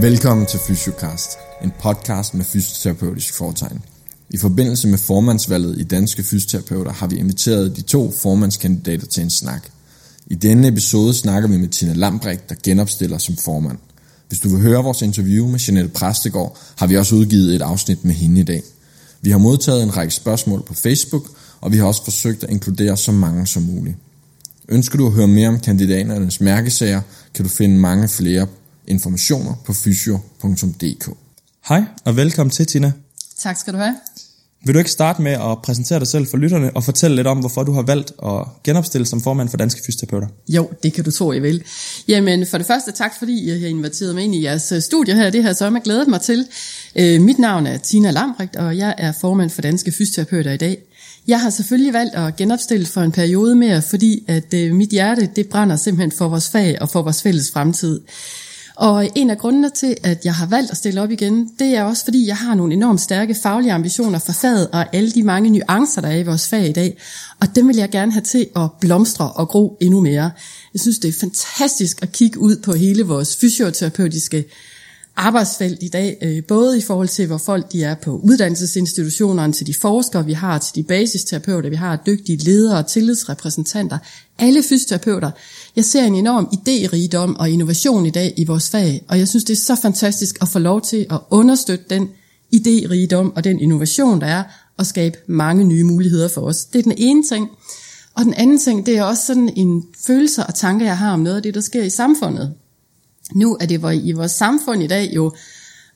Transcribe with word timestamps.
Velkommen 0.00 0.46
til 0.46 0.60
Fysiocast, 0.66 1.38
en 1.64 1.72
podcast 1.80 2.34
med 2.34 2.44
fysioterapeutisk 2.44 3.34
foretegn. 3.34 3.82
I 4.30 4.36
forbindelse 4.36 4.88
med 4.88 4.98
formandsvalget 4.98 5.78
i 5.78 5.82
Danske 5.82 6.22
Fysioterapeuter 6.22 6.92
har 6.92 7.06
vi 7.06 7.16
inviteret 7.16 7.76
de 7.76 7.82
to 7.82 8.12
formandskandidater 8.22 9.06
til 9.06 9.22
en 9.22 9.30
snak. 9.30 9.68
I 10.26 10.34
denne 10.34 10.68
episode 10.68 11.14
snakker 11.14 11.48
vi 11.48 11.56
med 11.56 11.68
Tina 11.68 11.92
Lambrecht, 11.92 12.48
der 12.48 12.54
genopstiller 12.62 13.18
som 13.18 13.36
formand. 13.36 13.78
Hvis 14.28 14.40
du 14.40 14.48
vil 14.48 14.60
høre 14.60 14.82
vores 14.82 15.02
interview 15.02 15.48
med 15.48 15.60
Jeanette 15.60 15.90
Præstegård, 15.90 16.58
har 16.76 16.86
vi 16.86 16.96
også 16.96 17.14
udgivet 17.14 17.54
et 17.54 17.62
afsnit 17.62 18.04
med 18.04 18.14
hende 18.14 18.40
i 18.40 18.44
dag. 18.44 18.62
Vi 19.20 19.30
har 19.30 19.38
modtaget 19.38 19.82
en 19.82 19.96
række 19.96 20.14
spørgsmål 20.14 20.62
på 20.62 20.74
Facebook, 20.74 21.24
og 21.60 21.72
vi 21.72 21.76
har 21.76 21.86
også 21.86 22.04
forsøgt 22.04 22.44
at 22.44 22.50
inkludere 22.50 22.96
så 22.96 23.12
mange 23.12 23.46
som 23.46 23.62
muligt. 23.62 23.96
Ønsker 24.68 24.98
du 24.98 25.06
at 25.06 25.12
høre 25.12 25.28
mere 25.28 25.48
om 25.48 25.60
kandidaternes 25.60 26.40
mærkesager, 26.40 27.00
kan 27.34 27.44
du 27.44 27.48
finde 27.48 27.78
mange 27.78 28.08
flere 28.08 28.46
informationer 28.88 29.54
på 29.66 29.72
fysio.dk. 29.72 31.10
Hej 31.68 31.82
og 32.04 32.16
velkommen 32.16 32.50
til, 32.50 32.66
Tina. 32.66 32.92
Tak 33.38 33.56
skal 33.56 33.72
du 33.72 33.78
have. 33.78 33.94
Vil 34.64 34.74
du 34.74 34.78
ikke 34.78 34.90
starte 34.90 35.22
med 35.22 35.32
at 35.32 35.62
præsentere 35.62 35.98
dig 35.98 36.06
selv 36.06 36.26
for 36.26 36.36
lytterne 36.36 36.76
og 36.76 36.84
fortælle 36.84 37.16
lidt 37.16 37.26
om, 37.26 37.38
hvorfor 37.38 37.62
du 37.62 37.72
har 37.72 37.82
valgt 37.82 38.12
at 38.22 38.46
genopstille 38.64 39.06
som 39.06 39.20
formand 39.20 39.48
for 39.48 39.56
Danske 39.56 39.80
Fysioterapeuter? 39.86 40.28
Jo, 40.48 40.70
det 40.82 40.92
kan 40.92 41.04
du 41.04 41.10
tro, 41.10 41.32
jeg 41.32 41.42
vil. 41.42 41.62
Jamen, 42.08 42.46
for 42.46 42.58
det 42.58 42.66
første 42.66 42.92
tak, 42.92 43.12
fordi 43.18 43.44
I 43.44 43.60
har 43.60 43.68
inviteret 43.68 44.14
mig 44.14 44.24
ind 44.24 44.34
i 44.34 44.44
jeres 44.44 44.72
øh, 44.72 44.82
studie 44.82 45.14
her. 45.14 45.30
Det 45.30 45.42
har 45.42 45.48
jeg 45.48 45.56
så 45.56 45.80
glædet 45.84 46.08
mig 46.08 46.20
til. 46.20 46.46
Øh, 46.96 47.20
mit 47.20 47.38
navn 47.38 47.66
er 47.66 47.76
Tina 47.76 48.10
Lambrecht, 48.10 48.56
og 48.56 48.76
jeg 48.76 48.94
er 48.98 49.12
formand 49.20 49.50
for 49.50 49.62
Danske 49.62 49.92
Fysioterapeuter 49.92 50.52
i 50.52 50.56
dag. 50.56 50.78
Jeg 51.26 51.40
har 51.40 51.50
selvfølgelig 51.50 51.92
valgt 51.92 52.14
at 52.14 52.36
genopstille 52.36 52.86
for 52.86 53.00
en 53.00 53.12
periode 53.12 53.56
mere, 53.56 53.82
fordi 53.82 54.24
at 54.28 54.54
øh, 54.54 54.74
mit 54.74 54.90
hjerte 54.90 55.30
det 55.36 55.48
brænder 55.48 55.76
simpelthen 55.76 56.12
for 56.12 56.28
vores 56.28 56.50
fag 56.50 56.82
og 56.82 56.88
for 56.88 57.02
vores 57.02 57.22
fælles 57.22 57.50
fremtid. 57.50 58.00
Og 58.76 59.08
en 59.14 59.30
af 59.30 59.38
grundene 59.38 59.70
til, 59.70 59.96
at 60.02 60.24
jeg 60.24 60.34
har 60.34 60.46
valgt 60.46 60.70
at 60.70 60.76
stille 60.76 61.02
op 61.02 61.10
igen, 61.10 61.50
det 61.58 61.74
er 61.76 61.82
også 61.82 62.04
fordi, 62.04 62.26
jeg 62.26 62.36
har 62.36 62.54
nogle 62.54 62.72
enormt 62.74 63.00
stærke 63.00 63.34
faglige 63.42 63.72
ambitioner 63.72 64.18
for 64.18 64.32
faget 64.32 64.68
og 64.70 64.94
alle 64.94 65.10
de 65.10 65.22
mange 65.22 65.50
nuancer, 65.50 66.00
der 66.00 66.08
er 66.08 66.16
i 66.16 66.22
vores 66.22 66.48
fag 66.48 66.68
i 66.68 66.72
dag. 66.72 66.98
Og 67.40 67.56
dem 67.56 67.68
vil 67.68 67.76
jeg 67.76 67.90
gerne 67.90 68.12
have 68.12 68.22
til 68.22 68.46
at 68.56 68.68
blomstre 68.80 69.32
og 69.32 69.48
gro 69.48 69.78
endnu 69.80 70.00
mere. 70.00 70.30
Jeg 70.74 70.80
synes, 70.80 70.98
det 70.98 71.08
er 71.08 71.12
fantastisk 71.20 72.02
at 72.02 72.12
kigge 72.12 72.38
ud 72.38 72.56
på 72.56 72.72
hele 72.72 73.02
vores 73.02 73.36
fysioterapeutiske 73.36 74.44
arbejdsfelt 75.16 75.82
i 75.82 75.88
dag, 75.88 76.18
øh, 76.22 76.44
både 76.44 76.78
i 76.78 76.80
forhold 76.80 77.08
til, 77.08 77.26
hvor 77.26 77.38
folk 77.38 77.72
de 77.72 77.82
er 77.82 77.94
på 77.94 78.20
uddannelsesinstitutionerne, 78.22 79.52
til 79.52 79.66
de 79.66 79.74
forskere, 79.74 80.26
vi 80.26 80.32
har, 80.32 80.58
til 80.58 80.74
de 80.74 80.82
basisterapeuter, 80.82 81.70
vi 81.70 81.76
har, 81.76 82.02
dygtige 82.06 82.38
ledere 82.44 82.78
og 82.78 82.86
tillidsrepræsentanter, 82.86 83.98
alle 84.38 84.62
fysioterapeuter. 84.62 85.30
Jeg 85.76 85.84
ser 85.84 86.04
en 86.04 86.14
enorm 86.14 86.48
idérigdom 86.52 87.36
og 87.38 87.50
innovation 87.50 88.06
i 88.06 88.10
dag 88.10 88.34
i 88.36 88.44
vores 88.44 88.70
fag, 88.70 89.04
og 89.08 89.18
jeg 89.18 89.28
synes, 89.28 89.44
det 89.44 89.52
er 89.52 89.60
så 89.60 89.76
fantastisk 89.82 90.38
at 90.42 90.48
få 90.48 90.58
lov 90.58 90.82
til 90.82 91.06
at 91.10 91.18
understøtte 91.30 91.84
den 91.90 92.08
idérigdom 92.54 93.32
og 93.36 93.44
den 93.44 93.60
innovation, 93.60 94.20
der 94.20 94.26
er, 94.26 94.42
og 94.76 94.86
skabe 94.86 95.18
mange 95.26 95.64
nye 95.64 95.84
muligheder 95.84 96.28
for 96.28 96.40
os. 96.40 96.64
Det 96.64 96.78
er 96.78 96.82
den 96.82 96.94
ene 96.96 97.22
ting. 97.22 97.48
Og 98.14 98.24
den 98.24 98.34
anden 98.34 98.58
ting, 98.58 98.86
det 98.86 98.98
er 98.98 99.02
også 99.02 99.26
sådan 99.26 99.50
en 99.56 99.84
følelse 100.06 100.46
og 100.46 100.54
tanke, 100.54 100.84
jeg 100.84 100.98
har 100.98 101.12
om 101.12 101.20
noget 101.20 101.36
af 101.36 101.42
det, 101.42 101.54
der 101.54 101.60
sker 101.60 101.82
i 101.82 101.90
samfundet. 101.90 102.54
Nu 103.34 103.56
er 103.60 103.66
det 103.66 104.00
i 104.04 104.12
vores 104.12 104.32
samfund 104.32 104.82
i 104.82 104.86
dag 104.86 105.12
jo 105.16 105.32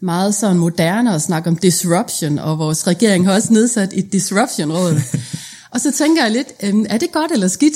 meget 0.01 0.35
sådan 0.35 0.59
moderne 0.59 1.15
at 1.15 1.23
snakke 1.23 1.49
om 1.49 1.57
disruption, 1.57 2.39
og 2.39 2.59
vores 2.59 2.87
regering 2.87 3.27
har 3.27 3.35
også 3.35 3.53
nedsat 3.53 3.93
et 3.93 4.13
disruption-råd. 4.13 5.01
og 5.73 5.81
så 5.81 5.93
tænker 5.93 6.23
jeg 6.23 6.33
lidt, 6.33 6.49
er 6.89 6.99
det 6.99 7.13
godt 7.13 7.33
eller 7.33 7.49
skidt? 7.49 7.75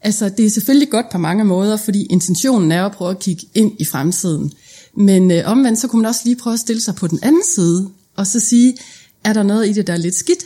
Altså, 0.00 0.28
det 0.28 0.46
er 0.46 0.50
selvfølgelig 0.50 0.90
godt 0.90 1.10
på 1.12 1.18
mange 1.18 1.44
måder, 1.44 1.76
fordi 1.76 2.04
intentionen 2.04 2.72
er 2.72 2.86
at 2.86 2.92
prøve 2.92 3.10
at 3.10 3.18
kigge 3.18 3.46
ind 3.54 3.72
i 3.78 3.84
fremtiden. 3.84 4.52
Men 4.96 5.30
øh, 5.30 5.42
omvendt, 5.46 5.80
så 5.80 5.88
kunne 5.88 6.02
man 6.02 6.08
også 6.08 6.20
lige 6.24 6.36
prøve 6.36 6.54
at 6.54 6.60
stille 6.60 6.82
sig 6.82 6.94
på 6.94 7.06
den 7.06 7.18
anden 7.22 7.42
side, 7.54 7.88
og 8.16 8.26
så 8.26 8.40
sige, 8.40 8.76
er 9.24 9.32
der 9.32 9.42
noget 9.42 9.68
i 9.68 9.72
det, 9.72 9.86
der 9.86 9.92
er 9.92 9.96
lidt 9.96 10.14
skidt? 10.14 10.44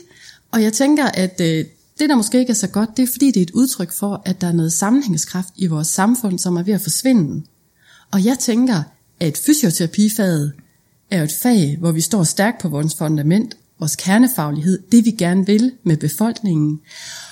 Og 0.53 0.63
jeg 0.63 0.73
tænker, 0.73 1.05
at 1.05 1.41
øh, 1.41 1.65
det, 1.99 2.09
der 2.09 2.17
måske 2.17 2.39
ikke 2.39 2.51
er 2.51 2.55
så 2.55 2.69
godt, 2.69 2.97
det 2.97 3.03
er 3.03 3.07
fordi, 3.13 3.27
det 3.27 3.37
er 3.37 3.43
et 3.43 3.51
udtryk 3.51 3.93
for, 3.93 4.23
at 4.25 4.41
der 4.41 4.47
er 4.47 4.53
noget 4.53 4.73
sammenhængskraft 4.73 5.49
i 5.57 5.67
vores 5.67 5.89
samfund, 5.89 6.39
som 6.39 6.57
er 6.57 6.63
ved 6.63 6.75
at 6.75 6.81
forsvinde. 6.81 7.43
Og 8.11 8.25
jeg 8.25 8.39
tænker, 8.39 8.83
at 9.21 9.39
fysioterapifaget 9.47 10.53
er 11.11 11.23
et 11.23 11.33
fag, 11.43 11.77
hvor 11.81 11.93
vi 11.93 12.01
står 12.01 12.25
stærkt 12.25 12.61
på 12.61 12.69
vores 12.69 12.95
fundament, 12.95 13.57
vores 13.79 13.97
kernefaglighed, 13.97 14.79
det 14.93 15.05
vi 15.05 15.11
gerne 15.11 15.47
vil 15.47 15.73
med 15.83 15.97
befolkningen. 15.97 16.81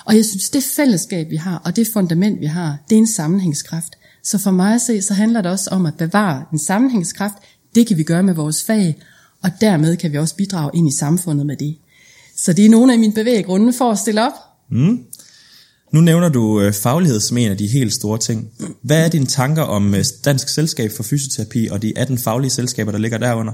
Og 0.05 0.17
jeg 0.17 0.25
synes, 0.25 0.51
det 0.51 0.63
fællesskab, 0.63 1.31
vi 1.31 1.37
har, 1.37 1.63
og 1.65 1.77
det 1.77 1.89
fundament, 1.93 2.41
vi 2.41 2.47
har, 2.47 2.79
det 2.89 2.95
er 2.95 2.99
en 2.99 3.07
sammenhængskraft. 3.07 3.97
Så 4.23 4.39
for 4.39 4.51
mig 4.51 4.75
at 4.75 4.81
se, 4.81 5.03
så 5.03 5.15
handler 5.15 5.43
det 5.43 5.51
også 5.51 5.71
om 5.71 5.87
at 5.87 5.97
bevare 5.97 6.45
en 6.53 6.59
sammenhængskraft. 6.59 7.35
Det 7.75 7.87
kan 7.87 7.97
vi 7.97 8.03
gøre 8.03 8.23
med 8.23 8.35
vores 8.35 8.65
fag, 8.65 9.03
og 9.43 9.51
dermed 9.61 9.97
kan 9.97 10.13
vi 10.13 10.19
også 10.19 10.37
bidrage 10.37 10.71
ind 10.75 10.89
i 10.89 10.97
samfundet 10.97 11.47
med 11.47 11.57
det. 11.57 11.77
Så 12.37 12.53
det 12.53 12.65
er 12.65 12.71
nogle 12.71 12.93
af 12.93 12.99
mine 12.99 13.13
bevæggrunde 13.13 13.73
for 13.73 13.91
at 13.91 13.99
stille 13.99 14.27
op. 14.27 14.33
Mm. 14.71 15.05
Nu 15.93 16.01
nævner 16.01 16.29
du 16.29 16.61
øh, 16.61 16.73
faglighed 16.73 17.21
som 17.21 17.37
en 17.37 17.51
af 17.51 17.57
de 17.57 17.67
helt 17.67 17.93
store 17.93 18.19
ting. 18.19 18.49
Hvad 18.83 19.05
er 19.05 19.09
dine 19.09 19.27
tanker 19.27 19.63
om 19.63 19.95
øh, 19.95 20.05
Dansk 20.25 20.49
Selskab 20.49 20.91
for 20.97 21.03
Fysioterapi 21.03 21.69
og 21.71 21.83
de 21.83 21.93
18 21.97 22.19
faglige 22.19 22.51
selskaber, 22.51 22.93
der 22.93 22.99
ligger 22.99 23.19
derunder? 23.19 23.53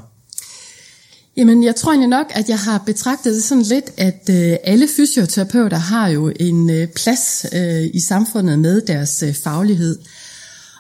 Jamen, 1.37 1.65
jeg 1.65 1.77
tror 1.77 1.91
egentlig 1.93 2.09
nok, 2.09 2.27
at 2.35 2.49
jeg 2.49 2.59
har 2.59 2.83
betragtet 2.87 3.35
det 3.35 3.43
sådan 3.43 3.63
lidt, 3.63 3.93
at 3.97 4.31
øh, 4.31 4.57
alle 4.65 4.89
fysioterapeuter 4.97 5.77
har 5.77 6.09
jo 6.09 6.33
en 6.41 6.71
øh, 6.71 6.89
plads 6.89 7.47
øh, 7.53 7.91
i 7.95 8.01
samfundet 8.01 8.59
med 8.59 8.81
deres 8.81 9.23
øh, 9.23 9.35
faglighed. 9.35 9.99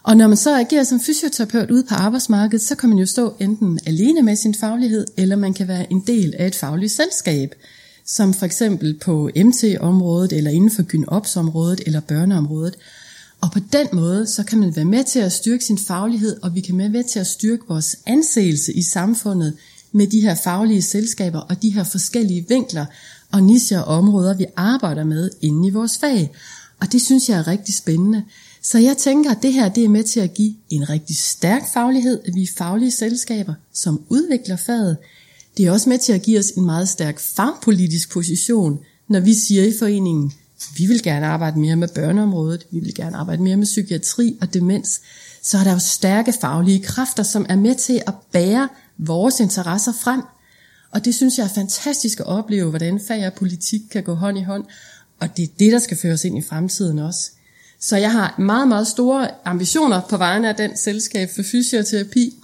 Og 0.03 0.17
når 0.17 0.29
man 0.29 0.37
så 0.37 0.61
agerer 0.61 0.85
som 0.85 1.01
fysioterapeut 1.01 1.71
ude 1.71 1.85
på 1.89 1.95
arbejdsmarkedet, 1.95 2.63
så 2.63 2.75
kan 2.75 2.89
man 2.89 2.99
jo 2.99 3.07
stå 3.07 3.35
enten 3.41 3.81
alene 3.87 4.23
med 4.23 4.37
sin 4.37 4.55
faglighed, 4.55 5.07
eller 5.17 5.37
man 5.37 5.55
kan 5.55 5.69
være 5.69 5.93
en 5.93 6.03
del 6.07 6.35
af 6.39 6.47
et 6.47 6.55
fagligt 6.55 6.93
selskab 6.93 7.55
som 8.07 8.35
for 8.35 8.47
eksempel 8.47 8.99
på 9.05 9.31
MT-området, 9.37 10.33
eller 10.33 10.51
inden 10.51 10.71
for 10.71 10.83
gynops-området, 10.83 11.81
eller 11.87 12.01
børneområdet. 12.01 12.75
Og 13.41 13.51
på 13.53 13.59
den 13.73 13.87
måde, 13.93 14.27
så 14.27 14.45
kan 14.45 14.59
man 14.59 14.77
være 14.77 14.85
med 14.85 15.05
til 15.05 15.19
at 15.19 15.33
styrke 15.33 15.65
sin 15.65 15.79
faglighed, 15.79 16.43
og 16.43 16.55
vi 16.55 16.61
kan 16.61 16.79
være 16.79 16.89
med 16.89 17.05
til 17.05 17.19
at 17.19 17.27
styrke 17.27 17.63
vores 17.69 17.97
anseelse 18.07 18.73
i 18.73 18.83
samfundet 18.83 19.57
med 19.93 20.07
de 20.07 20.21
her 20.21 20.35
faglige 20.35 20.83
selskaber 20.83 21.39
og 21.39 21.63
de 21.63 21.71
her 21.71 21.85
forskellige 21.85 22.47
vinkler 22.49 22.87
og 23.33 23.43
nischer 23.43 23.81
og 23.81 23.99
områder, 23.99 24.37
vi 24.37 24.47
arbejder 24.57 25.05
med 25.05 25.31
inde 25.41 25.69
i 25.69 25.71
vores 25.71 25.99
fag. 25.99 26.33
Og 26.81 26.93
det 26.93 27.03
synes 27.03 27.29
jeg 27.29 27.39
er 27.39 27.47
rigtig 27.47 27.75
spændende. 27.75 28.25
Så 28.63 28.79
jeg 28.79 28.97
tænker, 28.97 29.31
at 29.31 29.43
det 29.43 29.53
her 29.53 29.69
det 29.69 29.85
er 29.85 29.89
med 29.89 30.05
til 30.05 30.21
at 30.21 30.35
give 30.35 30.55
en 30.71 30.91
rigtig 30.91 31.17
stærk 31.17 31.63
faglighed, 31.75 32.21
at 32.25 32.35
vi 32.35 32.43
er 32.43 32.51
faglige 32.57 32.91
selskaber, 32.91 33.55
som 33.73 34.03
udvikler 34.09 34.57
faget, 34.57 34.97
det 35.57 35.67
er 35.67 35.73
også 35.73 35.89
med 35.89 35.99
til 35.99 36.13
at 36.13 36.23
give 36.23 36.39
os 36.39 36.51
en 36.51 36.65
meget 36.65 36.89
stærk 36.89 37.21
fagpolitisk 37.21 38.11
position, 38.11 38.79
når 39.09 39.21
vi 39.21 39.35
siger 39.35 39.65
i 39.65 39.73
foreningen, 39.79 40.33
vi 40.77 40.87
vil 40.87 41.03
gerne 41.03 41.27
arbejde 41.27 41.59
mere 41.59 41.77
med 41.77 41.89
børneområdet, 41.89 42.67
vi 42.71 42.81
vil 42.81 42.95
gerne 42.95 43.17
arbejde 43.17 43.43
mere 43.43 43.57
med 43.57 43.67
psykiatri 43.67 44.37
og 44.41 44.55
demens, 44.55 45.01
så 45.43 45.59
er 45.59 45.65
der 45.65 45.73
jo 45.73 45.79
stærke 45.79 46.33
faglige 46.41 46.83
kræfter, 46.83 47.23
som 47.23 47.47
er 47.49 47.57
med 47.57 47.75
til 47.75 48.03
at 48.07 48.15
bære 48.33 48.69
vores 48.99 49.41
interesser 49.41 49.93
frem. 50.03 50.23
Og 50.91 51.05
det 51.05 51.15
synes 51.15 51.39
jeg 51.39 51.45
er 51.45 51.55
fantastisk 51.55 52.21
at 52.21 52.27
opleve, 52.27 52.71
hvordan 52.71 53.01
fag 53.09 53.27
og 53.27 53.33
politik 53.33 53.81
kan 53.91 54.03
gå 54.03 54.15
hånd 54.15 54.39
i 54.39 54.43
hånd, 54.43 54.65
og 55.21 55.37
det 55.37 55.43
er 55.43 55.49
det, 55.59 55.73
der 55.73 55.79
skal 55.79 55.97
føres 55.97 56.25
ind 56.25 56.39
i 56.39 56.43
fremtiden 56.43 56.99
også. 56.99 57.31
Så 57.81 57.97
jeg 57.97 58.13
har 58.13 58.35
meget, 58.39 58.69
meget 58.69 58.87
store 58.87 59.29
ambitioner 59.45 60.01
på 60.01 60.17
vegne 60.17 60.49
af 60.49 60.57
den 60.57 60.77
selskab 60.77 61.31
for 61.35 61.43
fysioterapi, 61.43 62.42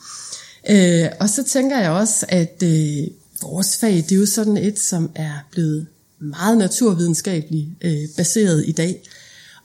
Øh, 0.71 1.09
og 1.21 1.29
så 1.29 1.43
tænker 1.43 1.79
jeg 1.79 1.91
også, 1.91 2.27
at 2.29 2.63
øh, 2.63 3.07
vores 3.43 3.77
fag, 3.77 3.95
det 3.95 4.13
er 4.13 4.17
jo 4.17 4.27
sådan 4.27 4.57
et, 4.57 4.79
som 4.79 5.11
er 5.15 5.33
blevet 5.51 5.87
meget 6.19 6.59
naturvidenskabeligt 6.59 7.69
øh, 7.81 8.09
baseret 8.17 8.65
i 8.67 8.73
dag. 8.73 9.03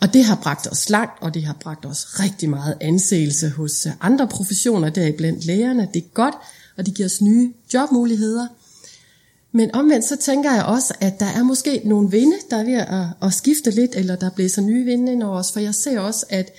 Og 0.01 0.13
det 0.13 0.23
har 0.23 0.35
bragt 0.35 0.67
os 0.71 0.89
langt, 0.89 1.13
og 1.21 1.33
det 1.33 1.43
har 1.43 1.57
bragt 1.61 1.85
os 1.85 2.19
rigtig 2.19 2.49
meget 2.49 2.77
anseelse 2.81 3.49
hos 3.49 3.85
øh, 3.85 3.91
andre 4.01 4.27
professioner, 4.27 4.89
deriblandt 4.89 5.45
lægerne. 5.45 5.87
Det 5.93 6.03
er 6.03 6.07
godt, 6.13 6.35
og 6.77 6.85
det 6.85 6.93
giver 6.93 7.07
os 7.07 7.21
nye 7.21 7.53
jobmuligheder. 7.73 8.47
Men 9.51 9.75
omvendt 9.75 10.05
så 10.05 10.15
tænker 10.15 10.53
jeg 10.53 10.63
også, 10.63 10.93
at 10.99 11.19
der 11.19 11.25
er 11.25 11.43
måske 11.43 11.81
nogle 11.85 12.11
vinde, 12.11 12.35
der 12.49 12.57
er 12.57 12.63
ved 12.63 12.73
at, 12.73 13.27
at 13.27 13.33
skifte 13.33 13.71
lidt, 13.71 13.95
eller 13.95 14.15
der 14.15 14.29
blæser 14.29 14.61
nye 14.61 14.85
vinde 14.85 15.11
ind 15.11 15.23
over 15.23 15.39
os, 15.39 15.51
for 15.51 15.59
jeg 15.59 15.75
ser 15.75 15.99
også, 15.99 16.25
at 16.29 16.51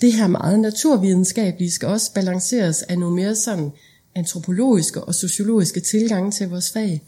det 0.00 0.12
her 0.12 0.26
meget 0.26 0.60
naturvidenskabelige 0.60 1.70
skal 1.70 1.88
også 1.88 2.12
balanceres 2.12 2.82
af 2.82 2.98
nogle 2.98 3.16
mere 3.16 3.34
sådan 3.34 3.72
antropologiske 4.14 5.04
og 5.04 5.14
sociologiske 5.14 5.80
tilgange 5.80 6.30
til 6.30 6.48
vores 6.48 6.72
fag. 6.72 7.02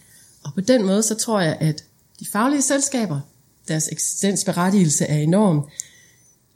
Og 0.45 0.51
på 0.55 0.61
den 0.61 0.87
måde, 0.87 1.03
så 1.03 1.15
tror 1.15 1.41
jeg, 1.41 1.57
at 1.61 1.85
de 2.21 2.27
faglige 2.33 2.63
selskaber, 2.63 3.21
deres 3.69 3.89
eksistensberettigelse 3.93 5.05
er 5.05 5.19
enorm, 5.19 5.69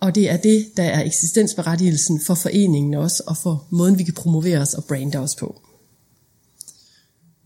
og 0.00 0.14
det 0.14 0.30
er 0.30 0.36
det, 0.36 0.66
der 0.76 0.82
er 0.82 1.02
eksistensberettigelsen 1.04 2.20
for 2.20 2.34
foreningen 2.34 2.94
også, 2.94 3.22
og 3.26 3.36
for 3.36 3.66
måden, 3.70 3.98
vi 3.98 4.04
kan 4.04 4.14
promovere 4.14 4.58
os 4.58 4.74
og 4.74 4.84
brande 4.84 5.18
os 5.18 5.34
på. 5.34 5.62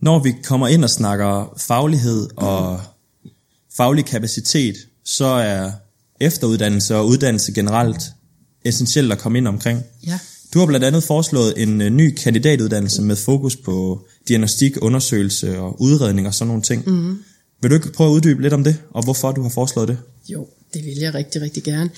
Når 0.00 0.23
vi 0.23 0.35
kommer 0.44 0.69
ind 0.69 0.85
og 0.85 0.91
snakker 0.91 1.55
faglighed 1.56 2.29
og 2.37 2.81
faglig 3.76 4.05
kapacitet, 4.05 4.76
så 5.05 5.25
er 5.25 5.73
efteruddannelse 6.20 6.97
og 6.97 7.06
uddannelse 7.06 7.52
generelt 7.52 8.02
essentielt 8.64 9.12
at 9.12 9.19
komme 9.19 9.38
ind 9.38 9.49
omkring. 9.49 9.82
Ja. 10.06 10.19
Du 10.55 10.58
har 10.58 10.67
blandt 10.67 10.87
andet 10.87 11.02
foreslået 11.02 11.62
en 11.62 11.81
øh, 11.81 11.91
ny 11.91 12.14
kandidatuddannelse 12.14 13.02
med 13.02 13.17
fokus 13.17 13.56
på 13.56 14.06
diagnostik, 14.29 14.76
undersøgelse 14.82 15.58
og 15.58 15.81
udredning 15.81 16.26
og 16.26 16.35
sådan 16.35 16.49
nogle 16.49 16.62
ting. 16.62 16.88
Mm. 16.88 17.19
Vil 17.62 17.70
du 17.70 17.75
ikke 17.75 17.93
prøve 17.93 18.11
at 18.11 18.14
uddybe 18.14 18.43
lidt 18.43 18.52
om 18.52 18.64
det, 18.64 18.76
og 18.91 19.05
hvorfor 19.05 19.32
du 19.32 19.43
har 19.43 19.49
foreslået 19.49 19.88
det? 19.88 19.99
Jo, 20.29 20.49
det 20.75 20.85
vil 20.85 20.99
jeg 20.99 21.14
rigtig, 21.14 21.43
rigtig 21.43 21.62
gerne. 21.62 21.91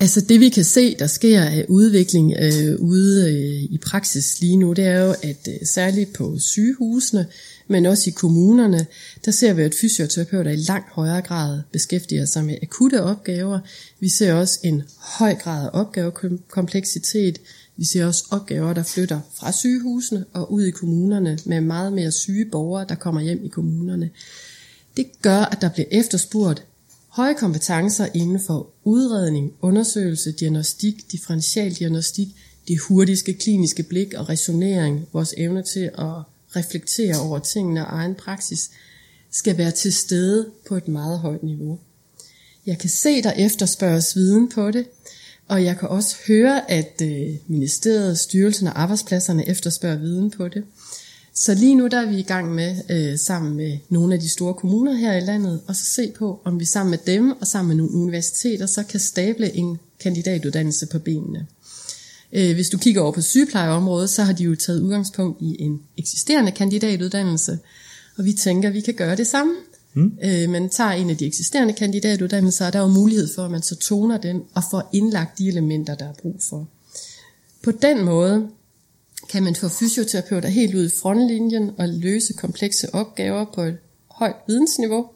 Altså 0.00 0.20
det 0.20 0.40
vi 0.40 0.48
kan 0.48 0.64
se, 0.64 0.96
der 0.98 1.06
sker 1.06 1.42
af 1.42 1.64
udvikling 1.68 2.34
øh, 2.40 2.80
ude 2.80 3.32
øh, 3.32 3.62
i 3.62 3.78
praksis 3.86 4.40
lige 4.40 4.56
nu, 4.56 4.72
det 4.72 4.86
er 4.86 5.04
jo, 5.04 5.14
at 5.22 5.48
øh, 5.48 5.66
særligt 5.66 6.12
på 6.12 6.38
sygehusene, 6.38 7.26
men 7.68 7.86
også 7.86 8.10
i 8.10 8.12
kommunerne, 8.12 8.86
der 9.24 9.30
ser 9.30 9.52
vi, 9.52 9.62
at 9.62 9.74
fysioterapeuter 9.80 10.50
i 10.50 10.56
langt 10.56 10.90
højere 10.92 11.20
grad 11.20 11.60
beskæftiger 11.72 12.24
sig 12.24 12.44
med 12.44 12.56
akutte 12.62 13.02
opgaver. 13.02 13.58
Vi 14.00 14.08
ser 14.08 14.34
også 14.34 14.58
en 14.62 14.82
høj 14.98 15.34
grad 15.34 15.64
af 15.64 15.70
opgavekompleksitet. 15.72 17.38
Vi 17.80 17.84
ser 17.84 18.06
også 18.06 18.24
opgaver, 18.30 18.72
der 18.72 18.82
flytter 18.82 19.20
fra 19.34 19.52
sygehusene 19.52 20.24
og 20.32 20.52
ud 20.52 20.62
i 20.62 20.70
kommunerne 20.70 21.38
med 21.44 21.60
meget 21.60 21.92
mere 21.92 22.12
syge 22.12 22.44
borgere, 22.44 22.86
der 22.88 22.94
kommer 22.94 23.20
hjem 23.20 23.44
i 23.44 23.48
kommunerne. 23.48 24.10
Det 24.96 25.06
gør, 25.22 25.38
at 25.38 25.60
der 25.60 25.68
bliver 25.68 25.86
efterspurgt 25.90 26.64
høje 27.08 27.34
kompetencer 27.34 28.06
inden 28.14 28.40
for 28.46 28.70
udredning, 28.84 29.52
undersøgelse, 29.60 30.32
diagnostik, 30.32 31.12
differentialdiagnostik, 31.12 32.28
det 32.68 32.78
hurtige 32.80 33.34
kliniske 33.34 33.82
blik 33.82 34.14
og 34.14 34.28
resonering, 34.28 35.06
vores 35.12 35.34
evne 35.36 35.62
til 35.62 35.90
at 35.98 36.22
reflektere 36.56 37.20
over 37.20 37.38
tingene 37.38 37.86
og 37.86 37.92
egen 37.92 38.14
praksis, 38.14 38.70
skal 39.30 39.58
være 39.58 39.70
til 39.70 39.92
stede 39.92 40.50
på 40.68 40.76
et 40.76 40.88
meget 40.88 41.18
højt 41.18 41.42
niveau. 41.42 41.78
Jeg 42.66 42.78
kan 42.78 42.90
se, 42.90 43.22
der 43.22 43.32
efterspørges 43.32 44.16
viden 44.16 44.48
på 44.48 44.70
det, 44.70 44.86
og 45.50 45.64
jeg 45.64 45.78
kan 45.78 45.88
også 45.88 46.16
høre, 46.28 46.70
at 46.70 47.02
øh, 47.02 47.34
ministeriet, 47.46 48.18
styrelsen 48.18 48.66
og 48.66 48.82
arbejdspladserne 48.82 49.48
efterspørger 49.48 49.98
viden 49.98 50.30
på 50.30 50.48
det. 50.48 50.64
Så 51.34 51.54
lige 51.54 51.74
nu 51.74 51.86
der 51.86 52.00
er 52.00 52.10
vi 52.10 52.18
i 52.18 52.22
gang 52.22 52.54
med, 52.54 52.76
øh, 52.90 53.18
sammen 53.18 53.56
med 53.56 53.78
nogle 53.88 54.14
af 54.14 54.20
de 54.20 54.28
store 54.28 54.54
kommuner 54.54 54.92
her 54.92 55.16
i 55.16 55.20
landet, 55.20 55.60
og 55.66 55.76
så 55.76 55.84
se 55.84 56.12
på, 56.18 56.40
om 56.44 56.60
vi 56.60 56.64
sammen 56.64 56.90
med 56.90 56.98
dem 57.06 57.30
og 57.40 57.46
sammen 57.46 57.68
med 57.68 57.76
nogle 57.76 57.92
universiteter, 57.92 58.66
så 58.66 58.82
kan 58.82 59.00
stable 59.00 59.56
en 59.56 59.78
kandidatuddannelse 60.00 60.86
på 60.86 60.98
benene. 60.98 61.46
Øh, 62.32 62.54
hvis 62.54 62.68
du 62.68 62.78
kigger 62.78 63.02
over 63.02 63.12
på 63.12 63.20
sygeplejeområdet, 63.20 64.10
så 64.10 64.22
har 64.22 64.32
de 64.32 64.44
jo 64.44 64.56
taget 64.56 64.80
udgangspunkt 64.80 65.42
i 65.42 65.56
en 65.58 65.80
eksisterende 65.96 66.50
kandidatuddannelse, 66.50 67.58
og 68.18 68.24
vi 68.24 68.32
tænker, 68.32 68.68
at 68.68 68.74
vi 68.74 68.80
kan 68.80 68.94
gøre 68.94 69.16
det 69.16 69.26
samme. 69.26 69.54
Mm. 69.94 70.18
Øh, 70.24 70.50
man 70.50 70.68
tager 70.68 70.90
en 70.90 71.10
af 71.10 71.16
de 71.16 71.26
eksisterende 71.26 71.72
kandidatuddannelser, 71.72 72.66
og 72.66 72.72
der 72.72 72.78
er 72.78 72.82
jo 72.82 72.88
mulighed 72.88 73.28
for, 73.34 73.44
at 73.44 73.50
man 73.50 73.62
så 73.62 73.76
toner 73.76 74.18
den 74.18 74.42
og 74.54 74.62
får 74.70 74.90
indlagt 74.92 75.38
de 75.38 75.48
elementer, 75.48 75.94
der 75.94 76.08
er 76.08 76.12
brug 76.22 76.40
for. 76.48 76.68
På 77.62 77.70
den 77.70 78.04
måde 78.04 78.48
kan 79.30 79.42
man 79.42 79.54
få 79.54 79.68
fysioterapeuter 79.68 80.48
helt 80.48 80.74
ud 80.74 80.86
i 80.86 80.90
frontlinjen 81.02 81.70
og 81.78 81.88
løse 81.88 82.32
komplekse 82.32 82.94
opgaver 82.94 83.46
på 83.54 83.62
et 83.62 83.76
højt 84.10 84.36
vidensniveau. 84.48 85.06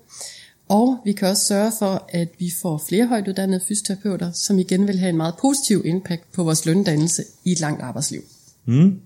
Og 0.68 0.98
vi 1.04 1.12
kan 1.12 1.28
også 1.28 1.44
sørge 1.44 1.72
for, 1.78 2.06
at 2.08 2.28
vi 2.38 2.52
får 2.62 2.82
flere 2.88 3.06
højt 3.06 3.28
uddannede 3.28 3.60
fysioterapeuter, 3.68 4.32
som 4.32 4.58
igen 4.58 4.86
vil 4.86 4.98
have 4.98 5.10
en 5.10 5.16
meget 5.16 5.34
positiv 5.40 5.82
impact 5.84 6.32
på 6.32 6.44
vores 6.44 6.66
løndannelse 6.66 7.24
i 7.44 7.52
et 7.52 7.60
langt 7.60 7.82
arbejdsliv. 7.82 8.22
Mm. 8.64 9.00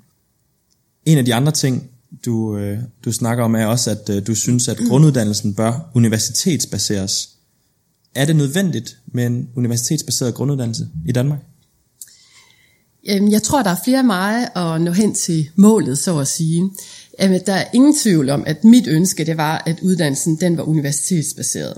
En 1.05 1.19
af 1.19 1.25
de 1.25 1.35
andre 1.35 1.53
ting, 1.53 1.91
du, 2.25 2.57
øh, 2.57 2.79
du 3.05 3.13
snakker 3.13 3.45
om, 3.45 3.55
er 3.55 3.67
også, 3.67 3.91
at 3.91 4.11
øh, 4.11 4.27
du 4.27 4.35
synes, 4.35 4.69
at 4.69 4.79
grunduddannelsen 4.89 5.55
bør 5.55 5.91
universitetsbaseres. 5.95 7.29
Er 8.15 8.25
det 8.25 8.37
nødvendigt 8.37 8.99
med 9.07 9.27
en 9.27 9.49
universitetsbaseret 9.57 10.35
grunduddannelse 10.35 10.89
i 11.07 11.13
Danmark? 11.13 11.39
Øhm, 13.11 13.31
jeg 13.31 13.43
tror, 13.43 13.63
der 13.63 13.71
er 13.71 13.77
flere 13.85 14.03
mig 14.03 14.57
at 14.57 14.81
nå 14.81 14.91
hen 14.91 15.15
til 15.15 15.49
målet, 15.57 15.99
så 15.99 16.19
at 16.19 16.29
sige. 16.29 16.71
Øhm, 17.23 17.35
der 17.47 17.53
er 17.53 17.65
ingen 17.75 17.99
tvivl 17.99 18.31
om, 18.31 18.45
at 18.47 18.65
mit 18.65 18.87
ønske 18.87 19.25
det 19.25 19.37
var, 19.37 19.63
at 19.67 19.81
uddannelsen 19.83 20.37
den 20.41 20.57
var 20.57 20.63
universitetsbaseret. 20.63 21.75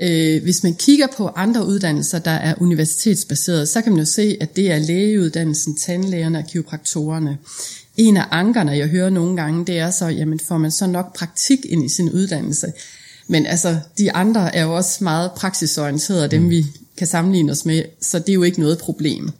Øh, 0.00 0.42
hvis 0.42 0.62
man 0.62 0.74
kigger 0.74 1.06
på 1.16 1.28
andre 1.28 1.66
uddannelser, 1.66 2.18
der 2.18 2.30
er 2.30 2.54
universitetsbaseret, 2.60 3.68
så 3.68 3.82
kan 3.82 3.92
man 3.92 3.98
jo 3.98 4.04
se, 4.04 4.36
at 4.40 4.56
det 4.56 4.70
er 4.70 4.78
lægeuddannelsen, 4.78 5.76
tandlægerne 5.76 6.38
og 6.38 6.44
kiropraktorerne. 6.46 7.38
En 7.96 8.16
af 8.16 8.26
ankerne, 8.30 8.72
jeg 8.72 8.88
hører 8.88 9.10
nogle 9.10 9.36
gange, 9.36 9.66
det 9.66 9.78
er 9.78 9.90
så, 9.90 10.06
jamen 10.06 10.40
får 10.40 10.58
man 10.58 10.70
så 10.70 10.86
nok 10.86 11.16
praktik 11.16 11.58
ind 11.64 11.84
i 11.84 11.88
sin 11.88 12.10
uddannelse. 12.10 12.72
Men 13.28 13.46
altså, 13.46 13.78
de 13.98 14.12
andre 14.12 14.54
er 14.54 14.62
jo 14.62 14.76
også 14.76 15.04
meget 15.04 15.32
praksisorienterede, 15.32 16.28
dem 16.28 16.50
vi 16.50 16.66
kan 16.96 17.06
sammenligne 17.06 17.52
os 17.52 17.64
med, 17.64 17.82
så 18.00 18.18
det 18.18 18.28
er 18.28 18.34
jo 18.34 18.42
ikke 18.42 18.60
noget 18.60 18.78
problem. 18.78 19.30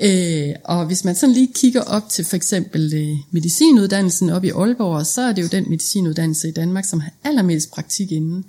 Øh, 0.00 0.54
og 0.64 0.86
hvis 0.86 1.04
man 1.04 1.14
sådan 1.14 1.34
lige 1.34 1.52
kigger 1.54 1.82
op 1.82 2.08
til 2.08 2.24
for 2.24 2.36
eksempel 2.36 2.94
øh, 2.94 3.16
medicinuddannelsen 3.30 4.30
op 4.30 4.44
i 4.44 4.50
Aalborg, 4.50 5.06
så 5.06 5.22
er 5.22 5.32
det 5.32 5.42
jo 5.42 5.48
den 5.52 5.64
medicinuddannelse 5.68 6.48
i 6.48 6.52
Danmark, 6.52 6.84
som 6.84 7.00
har 7.00 7.12
allermest 7.24 7.70
praktik 7.70 8.12
inden. 8.12 8.44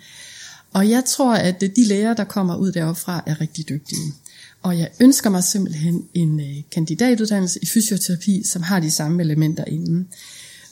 Og 0.74 0.90
jeg 0.90 1.06
tror, 1.06 1.34
at 1.34 1.62
de 1.62 1.84
læger, 1.84 2.14
der 2.14 2.24
kommer 2.24 2.56
ud 2.56 2.72
deroppe 2.72 3.02
er 3.26 3.42
rigtig 3.42 3.70
dygtige. 3.70 4.14
Og 4.62 4.80
jeg 4.80 4.90
ønsker 5.00 5.30
mig 5.30 5.44
simpelthen 5.44 6.04
en 6.14 6.40
øh, 6.40 6.64
kandidatuddannelse 6.72 7.60
i 7.62 7.66
fysioterapi, 7.66 8.44
som 8.46 8.62
har 8.62 8.80
de 8.80 8.92
samme 8.92 9.24
elementer 9.24 9.64
inden. 9.68 10.08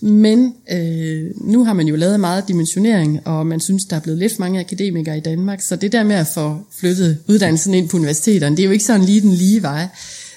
Men 0.02 0.56
øh, 0.72 1.32
nu 1.42 1.64
har 1.64 1.74
man 1.74 1.88
jo 1.88 1.96
lavet 1.96 2.20
meget 2.20 2.48
dimensionering, 2.48 3.28
og 3.28 3.48
man 3.48 3.60
synes, 3.60 3.86
der 3.86 3.96
er 3.96 4.00
blevet 4.00 4.20
lidt 4.20 4.34
for 4.34 4.40
mange 4.40 4.60
akademikere 4.60 5.18
i 5.18 5.22
Danmark, 5.22 5.62
så 5.62 5.76
det 5.76 5.92
der 5.92 6.04
med 6.04 6.16
at 6.16 6.28
få 6.28 6.60
flyttet 6.80 7.18
uddannelsen 7.28 7.74
ind 7.74 7.90
på 7.90 7.98
universiteterne, 7.98 8.58
det 8.58 8.64
er 8.64 8.66
jo 8.66 8.72
ikke 8.72 8.86
sådan 8.86 9.06
lige 9.06 9.22
den 9.22 9.32
lige 9.32 9.62
vej. 9.62 9.88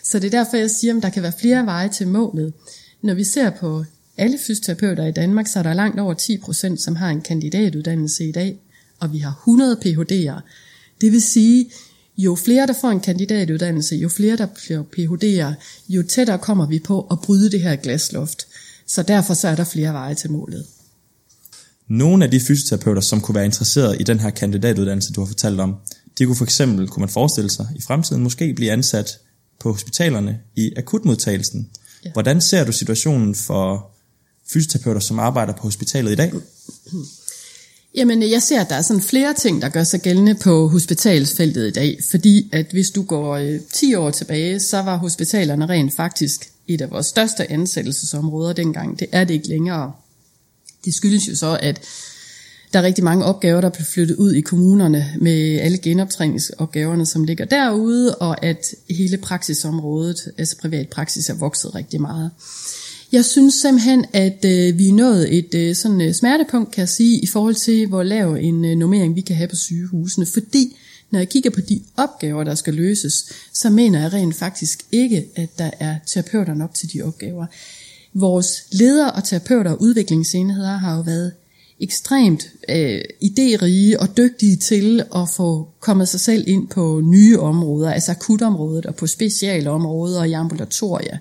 Så 0.05 0.19
det 0.19 0.35
er 0.35 0.45
derfor, 0.45 0.57
jeg 0.57 0.71
siger, 0.71 0.97
at 0.97 1.03
der 1.03 1.09
kan 1.09 1.23
være 1.23 1.33
flere 1.41 1.67
veje 1.67 1.89
til 1.89 2.09
målet. 2.09 2.53
Når 3.03 3.15
vi 3.15 3.25
ser 3.25 3.51
på 3.51 3.85
alle 4.19 4.39
fysioterapeuter 4.47 5.07
i 5.07 5.13
Danmark, 5.13 5.47
så 5.47 5.59
er 5.59 5.63
der 5.63 5.75
langt 5.75 6.01
over 6.01 6.15
10 6.15 6.39
procent, 6.39 6.81
som 6.81 6.97
har 6.97 7.11
en 7.11 7.21
kandidatuddannelse 7.21 8.29
i 8.29 8.33
dag, 8.33 8.59
og 9.01 9.13
vi 9.13 9.19
har 9.19 9.31
100 9.31 9.77
Ph.D.'ere. 9.77 10.41
Det 11.01 11.13
vil 11.13 11.23
sige, 11.23 11.71
jo 12.19 12.35
flere 12.35 12.67
der 12.67 12.75
får 12.81 12.91
en 12.91 13.01
kandidatuddannelse, 13.01 13.97
jo 13.97 14.09
flere 14.09 14.37
der 14.37 14.47
bliver 14.47 14.83
Ph.D.'ere, 14.83 15.55
jo 15.89 16.03
tættere 16.03 16.39
kommer 16.39 16.67
vi 16.67 16.79
på 16.79 17.07
at 17.11 17.21
bryde 17.21 17.51
det 17.51 17.63
her 17.63 17.77
glasloft. 17.77 18.47
Så 18.87 19.03
derfor 19.03 19.35
så 19.35 19.49
er 19.49 19.55
der 19.55 19.65
flere 19.65 19.93
veje 19.93 20.15
til 20.15 20.31
målet. 20.31 20.67
Nogle 21.89 22.25
af 22.25 22.31
de 22.31 22.41
fysioterapeuter, 22.41 23.01
som 23.01 23.21
kunne 23.21 23.35
være 23.35 23.45
interesseret 23.45 24.01
i 24.01 24.03
den 24.03 24.21
her 24.21 24.31
kandidatuddannelse, 24.31 25.13
du 25.13 25.21
har 25.21 25.27
fortalt 25.27 25.61
om, 25.61 25.77
de 26.19 26.27
kunne 26.27 26.37
for 26.37 26.45
eksempel, 26.45 26.89
kunne 26.89 27.01
man 27.01 27.09
forestille 27.09 27.51
sig, 27.51 27.69
i 27.77 27.83
fremtiden 27.83 28.23
måske 28.23 28.55
blive 28.55 28.73
ansat 28.73 29.19
på 29.61 29.73
hospitalerne 29.73 30.41
i 30.57 30.73
akutmodtagelsen. 30.77 31.71
Ja. 32.05 32.13
Hvordan 32.13 32.41
ser 32.41 32.65
du 32.65 32.73
situationen 32.73 33.35
for 33.35 33.91
fysioterapeuter, 34.53 35.01
som 35.01 35.19
arbejder 35.19 35.53
på 35.53 35.63
hospitalet 35.63 36.13
i 36.13 36.15
dag? 36.15 36.33
Jamen, 37.95 38.31
jeg 38.31 38.43
ser, 38.43 38.61
at 38.61 38.69
der 38.69 38.75
er 38.75 38.83
sådan 38.83 39.03
flere 39.03 39.35
ting, 39.35 39.63
der 39.63 39.69
gør 39.69 39.85
sig 39.85 40.01
gældende 40.01 40.35
på 40.35 40.69
hospitalsfeltet 40.69 41.69
i 41.69 41.71
dag, 41.71 41.99
fordi 42.11 42.51
at 42.53 42.67
hvis 42.71 42.91
du 42.91 43.03
går 43.03 43.37
øh, 43.37 43.61
10 43.73 43.95
år 43.95 44.11
tilbage, 44.11 44.61
så 44.61 44.83
var 44.83 44.97
hospitalerne 44.97 45.67
rent 45.67 45.97
faktisk 45.97 46.51
et 46.67 46.81
af 46.81 46.91
vores 46.91 47.07
største 47.07 47.51
ansættelsesområder 47.51 48.53
dengang. 48.53 49.01
Det 49.01 49.09
er 49.13 49.25
det 49.25 49.35
ikke 49.35 49.49
længere. 49.49 49.93
Det 50.85 50.95
skyldes 50.95 51.29
jo 51.29 51.37
så, 51.37 51.59
at 51.63 51.81
der 52.73 52.79
er 52.79 52.83
rigtig 52.83 53.05
mange 53.05 53.25
opgaver, 53.25 53.61
der 53.61 53.69
bliver 53.69 53.85
flyttet 53.85 54.17
ud 54.17 54.33
i 54.33 54.41
kommunerne 54.41 55.15
med 55.21 55.59
alle 55.59 55.79
genoptræningsopgaverne, 55.79 57.07
som 57.07 57.25
ligger 57.25 57.45
derude, 57.45 58.15
og 58.15 58.45
at 58.45 58.67
hele 58.91 59.17
praksisområdet, 59.17 60.33
altså 60.39 60.57
privat 60.59 60.89
praksis, 60.89 61.29
er 61.29 61.35
vokset 61.35 61.75
rigtig 61.75 62.01
meget. 62.01 62.31
Jeg 63.13 63.25
synes 63.25 63.55
simpelthen, 63.55 64.05
at 64.13 64.45
øh, 64.45 64.79
vi 64.79 64.89
er 64.89 64.93
nået 64.93 65.39
et 65.39 65.55
øh, 65.55 65.75
sådan 65.75 66.01
øh, 66.01 66.15
smertepunkt, 66.15 66.71
kan 66.71 66.81
jeg 66.81 66.89
sige, 66.89 67.19
i 67.19 67.27
forhold 67.27 67.55
til, 67.55 67.87
hvor 67.87 68.03
lav 68.03 68.35
en 68.41 68.65
øh, 68.65 68.77
normering 68.77 69.17
vi 69.17 69.21
kan 69.21 69.37
have 69.37 69.49
på 69.49 69.57
sygehusene. 69.57 70.27
Fordi 70.27 70.77
når 71.11 71.19
jeg 71.19 71.29
kigger 71.29 71.51
på 71.51 71.61
de 71.61 71.81
opgaver, 71.97 72.45
der 72.45 72.55
skal 72.55 72.75
løses, 72.75 73.33
så 73.53 73.71
mener 73.71 74.01
jeg 74.01 74.13
rent 74.13 74.35
faktisk 74.35 74.85
ikke, 74.93 75.27
at 75.37 75.59
der 75.59 75.71
er 75.81 75.97
terapeuter 76.07 76.55
nok 76.55 76.75
til 76.75 76.93
de 76.93 77.03
opgaver. 77.03 77.47
Vores 78.15 78.65
ledere 78.73 79.13
og 79.13 79.25
terapeuter 79.25 79.71
og 79.71 79.83
udviklingsenheder 79.83 80.77
har 80.77 80.97
jo 80.97 81.03
været 81.03 81.33
ekstremt 81.81 82.49
øh, 82.69 83.01
idérige 83.25 83.99
og 83.99 84.17
dygtige 84.17 84.57
til 84.57 85.03
at 85.15 85.29
få 85.37 85.69
kommet 85.81 86.09
sig 86.09 86.21
selv 86.21 86.45
ind 86.47 86.69
på 86.69 87.01
nye 87.05 87.39
områder, 87.39 87.93
altså 87.93 88.11
akutområdet 88.11 88.87
og 88.87 88.95
på 88.95 89.07
specialområder 89.07 90.21
og 90.21 90.29
i 90.29 90.33
ambulatorier 90.33 91.19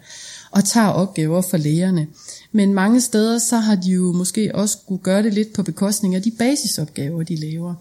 og 0.52 0.66
tager 0.66 0.88
opgaver 0.88 1.42
for 1.42 1.58
lægerne. 1.58 2.08
Men 2.52 2.74
mange 2.74 3.02
steder 3.02 3.38
så 3.38 3.58
har 3.58 3.76
de 3.76 3.92
jo 3.92 4.12
måske 4.12 4.56
også 4.56 4.78
kunne 4.88 5.00
gøre 5.00 5.24
det 5.24 5.34
lidt 5.34 5.54
på 5.54 5.64
bekostning 5.64 6.16
af 6.16 6.22
de 6.22 6.32
basisopgaver, 6.32 7.24
de 7.24 7.36
laver. 7.36 7.74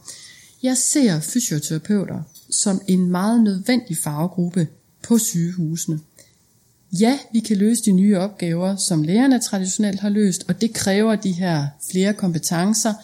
Jeg 0.62 0.76
ser 0.76 1.20
fysioterapeuter 1.20 2.22
som 2.50 2.80
en 2.88 3.10
meget 3.10 3.42
nødvendig 3.42 3.96
faggruppe 3.96 4.68
på 5.02 5.18
sygehusene. 5.18 6.00
Ja, 7.00 7.18
vi 7.32 7.40
kan 7.40 7.56
løse 7.56 7.84
de 7.84 7.92
nye 7.92 8.18
opgaver, 8.18 8.76
som 8.76 9.02
lægerne 9.02 9.40
traditionelt 9.40 10.00
har 10.00 10.08
løst, 10.08 10.44
og 10.48 10.60
det 10.60 10.74
kræver 10.74 11.16
de 11.16 11.32
her 11.32 11.66
flere 11.90 12.12
kompetencer, 12.12 12.94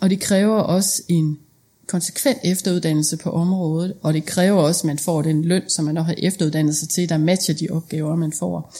og 0.00 0.10
det 0.10 0.20
kræver 0.20 0.56
også 0.56 1.02
en 1.08 1.38
konsekvent 1.86 2.38
efteruddannelse 2.44 3.16
på 3.16 3.30
området, 3.30 3.94
og 4.02 4.14
det 4.14 4.24
kræver 4.24 4.62
også, 4.62 4.80
at 4.80 4.84
man 4.84 4.98
får 4.98 5.22
den 5.22 5.44
løn, 5.44 5.68
som 5.68 5.84
man 5.84 5.96
har 5.96 6.14
efteruddannet 6.18 6.76
sig 6.76 6.88
til, 6.88 7.08
der 7.08 7.18
matcher 7.18 7.54
de 7.54 7.68
opgaver, 7.70 8.16
man 8.16 8.32
får. 8.32 8.74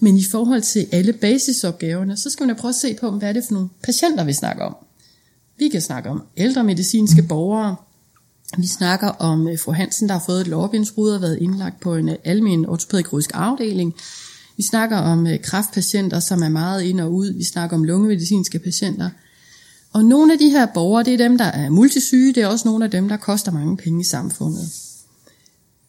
Men 0.00 0.16
i 0.16 0.24
forhold 0.24 0.62
til 0.62 0.86
alle 0.92 1.12
basisopgaverne, 1.12 2.16
så 2.16 2.30
skal 2.30 2.46
man 2.46 2.56
prøve 2.56 2.70
at 2.70 2.74
se 2.74 2.94
på, 2.94 3.10
hvad 3.10 3.28
er 3.28 3.32
det 3.32 3.44
for 3.44 3.54
nogle 3.54 3.68
patienter, 3.82 4.24
vi 4.24 4.32
snakker 4.32 4.64
om. 4.64 4.76
Vi 5.58 5.68
kan 5.68 5.80
snakke 5.80 6.10
om 6.10 6.22
ældre 6.36 6.64
medicinske 6.64 7.22
borgere. 7.22 7.76
Vi 8.58 8.66
snakker 8.66 9.08
om 9.08 9.48
øh, 9.48 9.58
fru 9.58 9.72
Hansen, 9.72 10.08
der 10.08 10.14
har 10.14 10.22
fået 10.26 10.40
et 10.40 10.46
lårbindsbrud 10.46 11.10
og 11.10 11.22
været 11.22 11.38
indlagt 11.38 11.80
på 11.80 11.94
en 11.94 12.08
øh, 12.08 12.16
almen 12.24 12.66
ortopædkirurgisk 12.66 13.30
afdeling. 13.34 13.94
Vi 14.56 14.62
snakker 14.62 14.96
om 14.96 15.26
øh, 15.26 15.40
kræftpatienter, 15.42 16.20
som 16.20 16.42
er 16.42 16.48
meget 16.48 16.82
ind 16.82 17.00
og 17.00 17.12
ud. 17.12 17.32
Vi 17.32 17.44
snakker 17.44 17.76
om 17.76 17.84
lungemedicinske 17.84 18.58
patienter. 18.58 19.10
Og 19.92 20.04
nogle 20.04 20.32
af 20.32 20.38
de 20.38 20.50
her 20.50 20.66
borgere, 20.66 21.04
det 21.04 21.14
er 21.14 21.18
dem, 21.18 21.38
der 21.38 21.44
er 21.44 21.70
multisyge. 21.70 22.32
Det 22.32 22.42
er 22.42 22.46
også 22.46 22.68
nogle 22.68 22.84
af 22.84 22.90
dem, 22.90 23.08
der 23.08 23.16
koster 23.16 23.52
mange 23.52 23.76
penge 23.76 24.00
i 24.00 24.04
samfundet. 24.04 24.72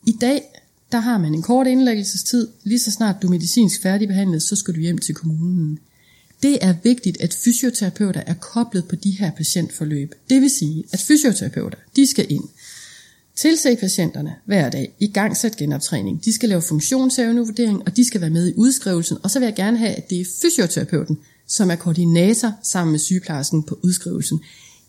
I 0.07 0.11
dag, 0.21 0.54
der 0.95 1.01
har 1.01 1.17
man 1.17 1.33
en 1.33 1.41
kort 1.41 1.67
indlæggelsestid. 1.67 2.47
Lige 2.63 2.79
så 2.79 2.91
snart 2.91 3.15
du 3.21 3.27
er 3.27 3.31
medicinsk 3.31 3.81
færdigbehandlet, 3.81 4.43
så 4.43 4.55
skal 4.55 4.75
du 4.75 4.79
hjem 4.79 4.97
til 4.97 5.15
kommunen. 5.15 5.79
Det 6.43 6.57
er 6.61 6.73
vigtigt, 6.83 7.21
at 7.21 7.33
fysioterapeuter 7.33 8.21
er 8.25 8.33
koblet 8.33 8.87
på 8.87 8.95
de 8.95 9.11
her 9.11 9.31
patientforløb. 9.31 10.15
Det 10.29 10.41
vil 10.41 10.49
sige, 10.49 10.83
at 10.93 10.99
fysioterapeuter, 10.99 11.77
de 11.95 12.07
skal 12.07 12.25
ind, 12.29 12.43
tilse 13.35 13.75
patienterne 13.75 14.35
hver 14.45 14.69
dag, 14.69 14.95
i 14.99 15.07
gang 15.07 15.37
sæt 15.37 15.57
genoptræning. 15.57 16.25
De 16.25 16.33
skal 16.33 16.49
lave 16.49 16.61
funktionsevnevurdering, 16.61 17.81
og 17.85 17.97
de 17.97 18.05
skal 18.05 18.21
være 18.21 18.29
med 18.29 18.47
i 18.47 18.53
udskrivelsen. 18.55 19.17
Og 19.23 19.31
så 19.31 19.39
vil 19.39 19.45
jeg 19.45 19.55
gerne 19.55 19.77
have, 19.77 19.93
at 19.93 20.09
det 20.09 20.21
er 20.21 20.25
fysioterapeuten, 20.41 21.17
som 21.47 21.71
er 21.71 21.75
koordinator 21.75 22.51
sammen 22.63 22.91
med 22.91 22.99
sygeplejersken 22.99 23.63
på 23.63 23.79
udskrivelsen. 23.83 24.39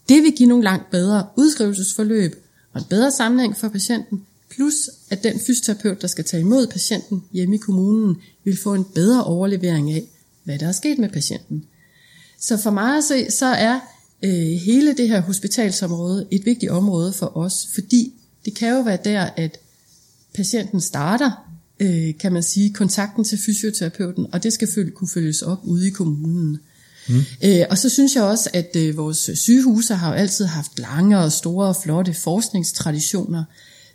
Det 0.08 0.22
vil 0.22 0.32
give 0.36 0.48
nogle 0.48 0.64
langt 0.64 0.90
bedre 0.90 1.26
udskrivelsesforløb 1.36 2.34
og 2.72 2.80
en 2.80 2.86
bedre 2.90 3.10
sammenhæng 3.10 3.56
for 3.56 3.68
patienten, 3.68 4.22
plus 4.50 4.90
at 5.10 5.22
den 5.22 5.40
fysioterapeut, 5.40 6.02
der 6.02 6.08
skal 6.08 6.24
tage 6.24 6.40
imod 6.40 6.66
patienten 6.66 7.24
hjemme 7.32 7.54
i 7.54 7.58
kommunen, 7.58 8.16
vil 8.44 8.56
få 8.56 8.74
en 8.74 8.84
bedre 8.84 9.24
overlevering 9.24 9.92
af, 9.92 10.04
hvad 10.44 10.58
der 10.58 10.68
er 10.68 10.72
sket 10.72 10.98
med 10.98 11.08
patienten. 11.08 11.64
Så 12.40 12.56
for 12.56 12.70
mig 12.70 12.96
at 12.96 13.04
se, 13.04 13.30
så 13.30 13.46
er 13.46 13.80
øh, 14.22 14.60
hele 14.60 14.96
det 14.96 15.08
her 15.08 15.20
hospitalsområde 15.20 16.26
et 16.30 16.46
vigtigt 16.46 16.72
område 16.72 17.12
for 17.12 17.36
os, 17.36 17.68
fordi 17.74 18.12
det 18.44 18.54
kan 18.54 18.68
jo 18.68 18.80
være 18.80 18.98
der, 19.04 19.20
at 19.36 19.58
patienten 20.34 20.80
starter, 20.80 21.30
øh, 21.80 22.18
kan 22.18 22.32
man 22.32 22.42
sige, 22.42 22.72
kontakten 22.72 23.24
til 23.24 23.38
fysioterapeuten, 23.38 24.26
og 24.32 24.42
det 24.42 24.52
skal 24.52 24.68
følge, 24.74 24.90
kunne 24.90 25.08
følges 25.08 25.42
op 25.42 25.58
ude 25.64 25.86
i 25.86 25.90
kommunen. 25.90 26.58
Mm. 27.08 27.20
Øh, 27.44 27.64
og 27.70 27.78
så 27.78 27.88
synes 27.88 28.14
jeg 28.14 28.22
også, 28.22 28.50
at 28.52 28.76
øh, 28.76 28.96
vores 28.96 29.30
sygehuse 29.34 29.94
har 29.94 30.08
jo 30.08 30.14
altid 30.14 30.44
haft 30.44 30.78
lange 30.78 31.18
og 31.18 31.32
store 31.32 31.68
og 31.68 31.76
flotte 31.82 32.14
forskningstraditioner, 32.14 33.44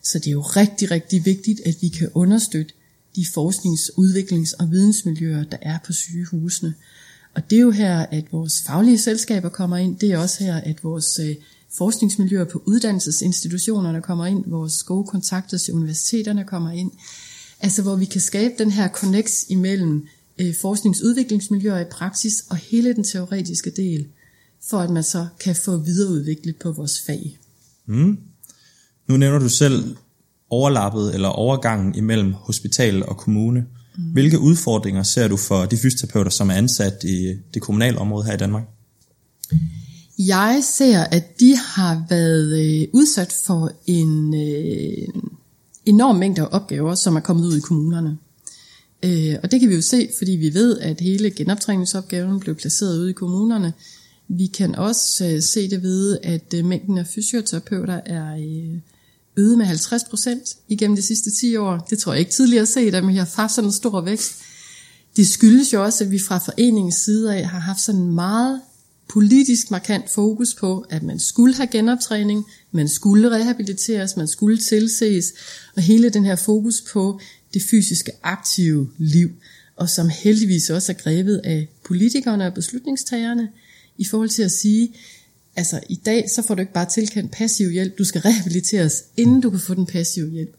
så 0.04 0.20
det 0.20 0.28
er 0.28 0.32
jo 0.32 0.42
rigtig, 0.42 0.92
rigtig 0.92 1.26
vigtigt, 1.26 1.62
at 1.66 1.76
vi 1.82 1.88
kan 1.88 2.10
understøtte 2.14 2.74
de 3.16 3.26
forsknings-, 3.26 3.92
udviklings- 3.98 4.54
og 4.60 4.72
vidensmiljøer, 4.72 5.44
der 5.44 5.58
er 5.62 5.78
på 5.86 5.94
sygehusene. 5.94 6.74
Og 7.36 7.50
det 7.50 7.58
er 7.58 7.62
jo 7.62 7.72
her, 7.72 8.00
at 8.00 8.26
vores 8.32 8.64
faglige 8.68 8.98
selskaber 8.98 9.50
kommer 9.50 9.78
ind. 9.78 10.00
Det 10.00 10.12
er 10.12 10.18
også 10.18 10.44
her, 10.44 10.56
at 10.56 10.84
vores 10.84 11.20
øh, 11.20 11.36
forskningsmiljøer 11.78 12.46
på 12.46 12.64
uddannelsesinstitutionerne 12.66 14.02
kommer 14.02 14.26
ind. 14.26 14.44
Vores 14.48 14.84
gode 14.84 15.08
kontakter 15.08 15.58
til 15.58 15.74
universiteterne 15.74 16.44
kommer 16.44 16.72
ind. 16.72 16.92
Altså 17.60 17.82
hvor 17.82 17.96
vi 17.96 18.06
kan 18.06 18.22
skabe 18.22 18.54
den 18.58 18.72
her 18.72 18.90
connect 18.90 19.46
imellem 19.50 20.08
øh, 20.38 20.56
forskningsudviklingsmiljøer 20.62 21.80
i 21.80 21.90
praksis 21.92 22.44
og 22.50 22.58
hele 22.58 22.94
den 22.94 23.04
teoretiske 23.04 23.70
del, 23.70 24.08
for 24.70 24.78
at 24.78 24.90
man 24.90 25.04
så 25.04 25.28
kan 25.40 25.56
få 25.56 25.78
videreudviklet 25.78 26.56
på 26.58 26.72
vores 26.72 27.02
fag. 27.02 27.38
Mm. 27.86 28.18
Nu 29.12 29.18
nævner 29.18 29.40
du 29.40 29.50
selv 29.50 29.96
overlappet 30.50 31.14
eller 31.14 31.28
overgangen 31.28 31.96
imellem 31.96 32.34
hospital 32.34 33.06
og 33.06 33.18
kommune. 33.18 33.66
Mm. 33.98 34.04
Hvilke 34.04 34.40
udfordringer 34.40 35.04
ser 35.04 35.28
du 35.28 35.38
for 35.38 35.66
de 35.66 35.78
fysioterapeuter, 35.78 36.32
som 36.32 36.50
er 36.50 36.54
ansat 36.54 37.04
i 37.04 37.36
det 37.54 37.62
kommunale 37.62 37.98
område 37.98 38.26
her 38.26 38.34
i 38.34 38.38
Danmark? 38.38 38.64
Jeg 40.18 40.62
ser, 40.78 41.04
at 41.04 41.40
de 41.40 41.58
har 41.58 42.06
været 42.10 42.60
øh, 42.60 42.88
udsat 42.94 43.36
for 43.46 43.72
en 43.86 44.34
øh, 44.34 45.08
enorm 45.86 46.16
mængde 46.16 46.42
af 46.42 46.48
opgaver, 46.52 46.96
som 46.96 47.16
er 47.16 47.20
kommet 47.20 47.48
ud 47.48 47.58
i 47.58 47.62
kommunerne. 47.62 48.18
Øh, 49.04 49.36
og 49.44 49.52
det 49.52 49.60
kan 49.60 49.70
vi 49.70 49.76
jo 49.76 49.82
se, 49.82 50.10
fordi 50.18 50.32
vi 50.32 50.54
ved, 50.54 50.80
at 50.80 51.02
hele 51.02 51.32
genoptræningsopgaven 51.32 52.40
blev 52.40 52.56
placeret 52.56 53.00
ude 53.00 53.10
i 53.10 53.14
kommunerne. 53.14 53.74
Vi 54.28 54.46
kan 54.46 54.76
også 54.76 55.42
se 55.42 55.70
det 55.70 55.84
ved, 55.84 56.18
at 56.24 56.66
mængden 56.66 56.98
af 56.98 57.08
fysioterapeuter 57.08 58.02
er 58.06 58.36
øget 59.38 59.58
med 59.58 59.66
50 59.66 60.04
procent 60.04 60.44
igennem 60.68 60.96
de 60.96 61.02
sidste 61.02 61.32
10 61.32 61.56
år. 61.56 61.88
Det 61.90 62.00
tror 62.00 62.14
jeg 62.14 62.20
ikke 62.20 62.32
tidligere 62.32 62.66
set, 62.66 62.96
at 62.96 63.08
vi 63.08 63.16
har 63.16 63.30
haft 63.36 63.54
sådan 63.54 63.68
en 63.68 63.74
stor 63.74 64.02
vækst. 64.02 64.36
Det 65.16 65.28
skyldes 65.28 65.74
jo 65.74 65.84
også, 65.84 66.04
at 66.04 66.12
vi 66.12 66.20
fra 66.20 66.38
foreningens 66.38 66.96
side 66.96 67.36
af 67.36 67.46
har 67.46 67.60
haft 67.60 67.82
sådan 67.82 68.12
meget 68.12 68.62
politisk 69.10 69.72
markant 69.72 70.10
fokus 70.10 70.56
på, 70.56 70.86
at 70.90 71.04
man 71.04 71.20
skulle 71.20 71.56
have 71.56 71.68
genoptræning, 71.68 72.46
man 72.72 72.90
skulle 72.90 73.32
rehabiliteres, 73.32 74.18
man 74.18 74.28
skulle 74.28 74.58
tilses, 74.58 75.34
og 75.76 75.82
hele 75.82 76.10
den 76.10 76.26
her 76.26 76.36
fokus 76.36 76.82
på 76.94 77.20
det 77.54 77.62
fysiske 77.62 78.12
aktive 78.24 78.90
liv, 78.98 79.32
og 79.76 79.90
som 79.90 80.10
heldigvis 80.10 80.70
også 80.70 80.92
er 80.92 80.96
grebet 80.96 81.42
af 81.44 81.68
politikerne 81.86 82.48
og 82.48 82.54
beslutningstagerne, 82.54 83.50
i 83.98 84.06
forhold 84.06 84.30
til 84.30 84.44
at 84.44 84.52
sige, 84.52 84.96
altså 85.56 85.80
i 85.90 85.96
dag, 85.96 86.30
så 86.30 86.42
får 86.42 86.56
du 86.56 86.62
ikke 86.62 86.74
bare 86.74 86.86
tilkendt 86.86 87.32
passiv 87.32 87.70
hjælp, 87.70 87.98
du 87.98 88.04
skal 88.04 88.22
rehabiliteres, 88.22 89.04
inden 89.18 89.42
du 89.42 89.50
kan 89.50 89.60
få 89.60 89.74
den 89.74 89.86
passive 89.86 90.30
hjælp. 90.30 90.56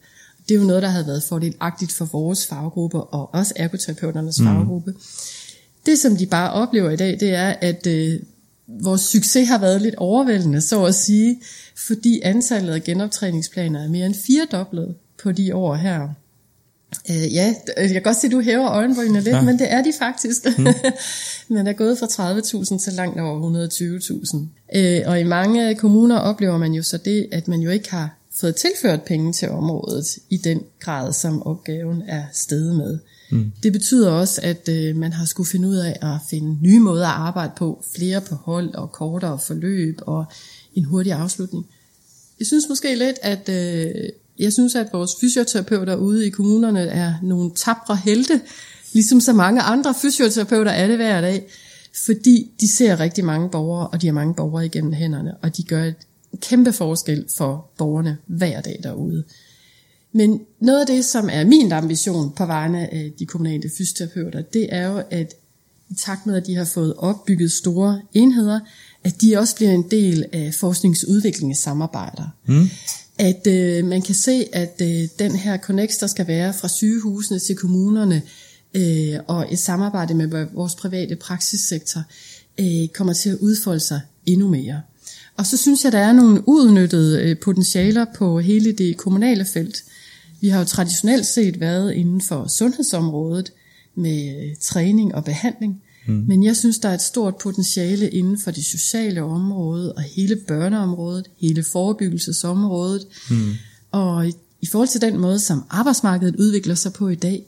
Det 0.49 0.55
er 0.55 0.59
jo 0.59 0.65
noget, 0.65 0.83
der 0.83 0.89
havde 0.89 1.07
været 1.07 1.23
fordelagtigt 1.23 1.91
for 1.91 2.05
vores 2.05 2.47
faggruppe, 2.47 3.03
og 3.03 3.33
også 3.33 3.53
ergoterapeuternes 3.55 4.39
mm. 4.39 4.45
faggruppe. 4.45 4.93
Det, 5.85 5.99
som 5.99 6.17
de 6.17 6.25
bare 6.25 6.51
oplever 6.51 6.89
i 6.89 6.95
dag, 6.95 7.19
det 7.19 7.33
er, 7.33 7.49
at 7.61 7.87
øh, 7.87 8.19
vores 8.67 9.01
succes 9.01 9.47
har 9.47 9.57
været 9.57 9.81
lidt 9.81 9.95
overvældende, 9.95 10.61
så 10.61 10.85
at 10.85 10.95
sige, 10.95 11.41
fordi 11.87 12.21
antallet 12.23 12.73
af 12.73 12.83
genoptræningsplaner 12.83 13.83
er 13.83 13.89
mere 13.89 14.05
end 14.05 14.15
firedoblet 14.15 14.95
på 15.23 15.31
de 15.31 15.55
år 15.55 15.75
her. 15.75 16.09
Øh, 17.09 17.33
ja, 17.33 17.55
jeg 17.77 17.89
kan 17.89 18.01
godt 18.01 18.17
se, 18.17 18.27
at 18.27 18.31
du 18.31 18.41
hæver 18.41 18.69
øjenbrynene 18.69 19.21
lidt, 19.21 19.35
ja. 19.35 19.41
men 19.41 19.59
det 19.59 19.71
er 19.71 19.81
de 19.81 19.93
faktisk. 19.99 20.45
Mm. 20.57 20.67
Man 21.55 21.67
er 21.67 21.73
gået 21.73 21.97
fra 21.99 22.05
30.000 22.75 22.83
til 22.83 22.93
langt 22.93 23.19
over 23.19 23.67
120.000. 24.73 24.77
Øh, 24.79 25.01
og 25.05 25.19
i 25.19 25.23
mange 25.23 25.75
kommuner 25.75 26.17
oplever 26.17 26.57
man 26.57 26.73
jo 26.73 26.83
så 26.83 26.97
det, 26.97 27.27
at 27.31 27.47
man 27.47 27.59
jo 27.59 27.69
ikke 27.69 27.91
har 27.91 28.17
fået 28.35 28.55
tilført 28.55 29.01
penge 29.03 29.33
til 29.33 29.49
området 29.49 30.05
i 30.29 30.37
den 30.37 30.61
grad, 30.79 31.13
som 31.13 31.43
opgaven 31.43 32.03
er 32.07 32.23
steget 32.33 32.75
med. 32.75 32.99
Mm. 33.31 33.51
Det 33.63 33.73
betyder 33.73 34.11
også, 34.11 34.41
at 34.43 34.69
øh, 34.69 34.95
man 34.95 35.13
har 35.13 35.25
skulle 35.25 35.49
finde 35.49 35.67
ud 35.67 35.75
af 35.75 35.97
at 36.01 36.17
finde 36.29 36.57
nye 36.61 36.79
måder 36.79 37.07
at 37.07 37.13
arbejde 37.13 37.53
på, 37.57 37.83
flere 37.95 38.21
på 38.21 38.35
hold 38.35 38.75
og 38.75 38.91
kortere 38.91 39.39
forløb 39.39 39.99
og 40.01 40.25
en 40.75 40.83
hurtig 40.83 41.13
afslutning. 41.13 41.65
Jeg 42.39 42.47
synes 42.47 42.65
måske 42.69 42.95
lidt, 42.95 43.19
at 43.21 43.49
øh, 43.49 44.09
jeg 44.39 44.53
synes, 44.53 44.75
at 44.75 44.87
vores 44.93 45.11
fysioterapeuter 45.21 45.95
ude 45.95 46.27
i 46.27 46.29
kommunerne 46.29 46.79
er 46.79 47.13
nogle 47.21 47.51
tapre 47.55 47.95
helte, 47.95 48.41
ligesom 48.93 49.19
så 49.19 49.33
mange 49.33 49.61
andre 49.61 49.93
fysioterapeuter 50.01 50.71
er 50.71 50.87
det 50.87 50.95
hver 50.95 51.21
dag, 51.21 51.47
fordi 52.05 52.51
de 52.61 52.67
ser 52.67 52.99
rigtig 52.99 53.25
mange 53.25 53.49
borgere, 53.49 53.87
og 53.87 54.01
de 54.01 54.07
har 54.07 54.13
mange 54.13 54.33
borgere 54.33 54.65
igennem 54.65 54.93
hænderne, 54.93 55.37
og 55.37 55.57
de 55.57 55.63
gør 55.63 55.83
et 55.83 55.95
kæmpe 56.41 56.73
forskel 56.73 57.25
for 57.37 57.69
borgerne 57.77 58.17
hver 58.25 58.61
dag 58.61 58.79
derude. 58.83 59.23
Men 60.11 60.41
noget 60.59 60.79
af 60.79 60.87
det, 60.87 61.05
som 61.05 61.29
er 61.31 61.45
min 61.45 61.71
ambition 61.71 62.31
på 62.31 62.45
vegne 62.45 62.93
af 62.93 63.11
de 63.19 63.25
kommunale 63.25 63.71
fysioterapeuter, 63.77 64.41
det 64.41 64.67
er 64.71 64.87
jo, 64.87 65.03
at 65.09 65.33
i 65.89 65.95
takt 65.95 66.25
med, 66.25 66.35
at 66.35 66.47
de 66.47 66.55
har 66.55 66.65
fået 66.65 66.93
opbygget 66.93 67.51
store 67.51 68.01
enheder, 68.13 68.59
at 69.03 69.21
de 69.21 69.37
også 69.37 69.55
bliver 69.55 69.71
en 69.71 69.91
del 69.91 70.25
af 70.33 70.53
forskningsudviklingssamarbejder. 70.53 72.27
Mm 72.45 72.69
at 73.23 73.47
øh, 73.47 73.85
man 73.85 74.01
kan 74.01 74.15
se, 74.15 74.45
at 74.53 74.81
øh, 74.81 75.07
den 75.19 75.35
her 75.35 75.57
connect, 75.57 76.01
der 76.01 76.07
skal 76.07 76.27
være 76.27 76.53
fra 76.53 76.67
sygehusene 76.67 77.39
til 77.39 77.55
kommunerne, 77.55 78.21
øh, 78.73 79.19
og 79.27 79.53
et 79.53 79.59
samarbejde 79.59 80.13
med 80.13 80.47
vores 80.53 80.75
private 80.75 81.15
praksissektor, 81.15 82.01
øh, 82.59 82.87
kommer 82.87 83.13
til 83.13 83.29
at 83.29 83.37
udfolde 83.37 83.79
sig 83.79 84.01
endnu 84.25 84.47
mere. 84.47 84.81
Og 85.37 85.45
så 85.45 85.57
synes 85.57 85.83
jeg, 85.83 85.91
der 85.91 85.99
er 85.99 86.13
nogle 86.13 86.47
udnyttede 86.47 87.21
øh, 87.23 87.39
potentialer 87.39 88.05
på 88.15 88.39
hele 88.39 88.71
det 88.71 88.97
kommunale 88.97 89.45
felt. 89.45 89.83
Vi 90.41 90.49
har 90.49 90.59
jo 90.59 90.65
traditionelt 90.65 91.25
set 91.25 91.59
været 91.59 91.93
inden 91.93 92.21
for 92.21 92.47
sundhedsområdet 92.47 93.53
med 93.95 94.43
øh, 94.43 94.55
træning 94.61 95.15
og 95.15 95.23
behandling, 95.25 95.82
Mm. 96.07 96.23
Men 96.27 96.43
jeg 96.43 96.57
synes, 96.57 96.79
der 96.79 96.89
er 96.89 96.93
et 96.93 97.01
stort 97.01 97.35
potentiale 97.35 98.09
inden 98.09 98.39
for 98.39 98.51
det 98.51 98.65
sociale 98.65 99.23
område, 99.23 99.93
og 99.93 100.01
hele 100.01 100.35
børneområdet, 100.47 101.29
hele 101.37 101.63
forebyggelsesområdet. 101.63 103.07
Mm. 103.29 103.51
Og 103.91 104.27
i, 104.27 104.33
i 104.61 104.65
forhold 104.65 104.87
til 104.87 105.01
den 105.01 105.17
måde, 105.17 105.39
som 105.39 105.63
arbejdsmarkedet 105.69 106.35
udvikler 106.35 106.75
sig 106.75 106.93
på 106.93 107.07
i 107.07 107.15
dag, 107.15 107.45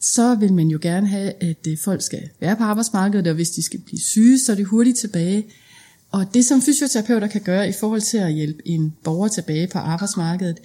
så 0.00 0.34
vil 0.34 0.52
man 0.52 0.68
jo 0.68 0.78
gerne 0.82 1.08
have, 1.08 1.32
at 1.42 1.66
øh, 1.68 1.78
folk 1.78 2.02
skal 2.02 2.28
være 2.40 2.56
på 2.56 2.62
arbejdsmarkedet, 2.62 3.26
og 3.26 3.34
hvis 3.34 3.50
de 3.50 3.62
skal 3.62 3.80
blive 3.80 4.00
syge, 4.00 4.38
så 4.38 4.52
er 4.52 4.56
det 4.56 4.66
hurtigt 4.66 4.98
tilbage. 4.98 5.46
Og 6.10 6.34
det, 6.34 6.44
som 6.44 6.62
fysioterapeuter 6.62 7.26
kan 7.26 7.40
gøre 7.40 7.68
i 7.68 7.72
forhold 7.72 8.00
til 8.00 8.18
at 8.18 8.32
hjælpe 8.32 8.68
en 8.68 8.94
borger 9.04 9.28
tilbage 9.28 9.66
på 9.66 9.78
arbejdsmarkedet, 9.78 10.58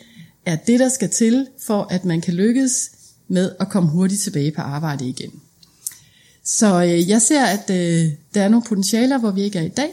er 0.45 0.55
det, 0.55 0.79
der 0.79 0.89
skal 0.89 1.09
til 1.09 1.47
for, 1.59 1.87
at 1.89 2.05
man 2.05 2.21
kan 2.21 2.33
lykkes 2.33 2.91
med 3.27 3.51
at 3.59 3.69
komme 3.69 3.89
hurtigt 3.89 4.21
tilbage 4.21 4.51
på 4.51 4.61
arbejde 4.61 5.09
igen. 5.09 5.31
Så 6.45 6.83
øh, 6.83 7.09
jeg 7.09 7.21
ser, 7.21 7.45
at 7.45 7.69
øh, 7.69 8.11
der 8.33 8.41
er 8.41 8.49
nogle 8.49 8.65
potentialer, 8.69 9.17
hvor 9.17 9.31
vi 9.31 9.41
ikke 9.41 9.59
er 9.59 9.63
i 9.63 9.69
dag, 9.69 9.89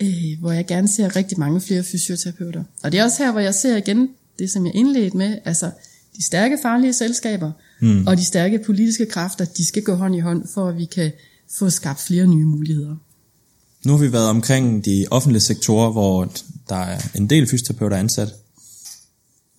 øh, 0.00 0.40
hvor 0.40 0.52
jeg 0.52 0.66
gerne 0.66 0.88
ser 0.88 1.16
rigtig 1.16 1.38
mange 1.38 1.60
flere 1.60 1.82
fysioterapeuter. 1.82 2.64
Og 2.82 2.92
det 2.92 3.00
er 3.00 3.04
også 3.04 3.24
her, 3.24 3.32
hvor 3.32 3.40
jeg 3.40 3.54
ser 3.54 3.76
igen 3.76 4.08
det, 4.38 4.50
som 4.50 4.66
jeg 4.66 4.74
indledte 4.74 5.16
med, 5.16 5.38
altså 5.44 5.70
de 6.16 6.24
stærke 6.26 6.58
faglige 6.62 6.92
selskaber 6.92 7.52
mm. 7.80 8.06
og 8.06 8.16
de 8.16 8.24
stærke 8.24 8.58
politiske 8.58 9.06
kræfter, 9.06 9.44
de 9.44 9.64
skal 9.64 9.82
gå 9.82 9.94
hånd 9.94 10.16
i 10.16 10.18
hånd, 10.18 10.48
for 10.54 10.68
at 10.68 10.76
vi 10.78 10.84
kan 10.84 11.12
få 11.58 11.70
skabt 11.70 12.00
flere 12.00 12.26
nye 12.26 12.44
muligheder. 12.44 12.96
Nu 13.84 13.92
har 13.92 13.98
vi 13.98 14.12
været 14.12 14.28
omkring 14.28 14.84
de 14.84 15.06
offentlige 15.10 15.40
sektorer, 15.40 15.92
hvor 15.92 16.32
der 16.68 16.76
er 16.76 17.00
en 17.14 17.30
del 17.30 17.46
fysioterapeuter 17.46 17.96
ansat. 17.96 18.34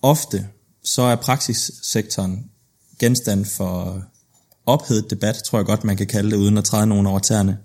Ofte 0.02 0.46
så 0.84 1.02
er 1.02 1.16
praksissektoren 1.16 2.44
genstand 2.98 3.44
for 3.44 4.04
ophedet 4.66 5.10
debat, 5.10 5.34
tror 5.34 5.58
jeg 5.58 5.66
godt, 5.66 5.84
man 5.84 5.96
kan 5.96 6.06
kalde 6.06 6.30
det, 6.30 6.36
uden 6.36 6.58
at 6.58 6.64
træde 6.64 6.86
nogen 6.86 7.06
over 7.06 7.18
tæerne. 7.18 7.58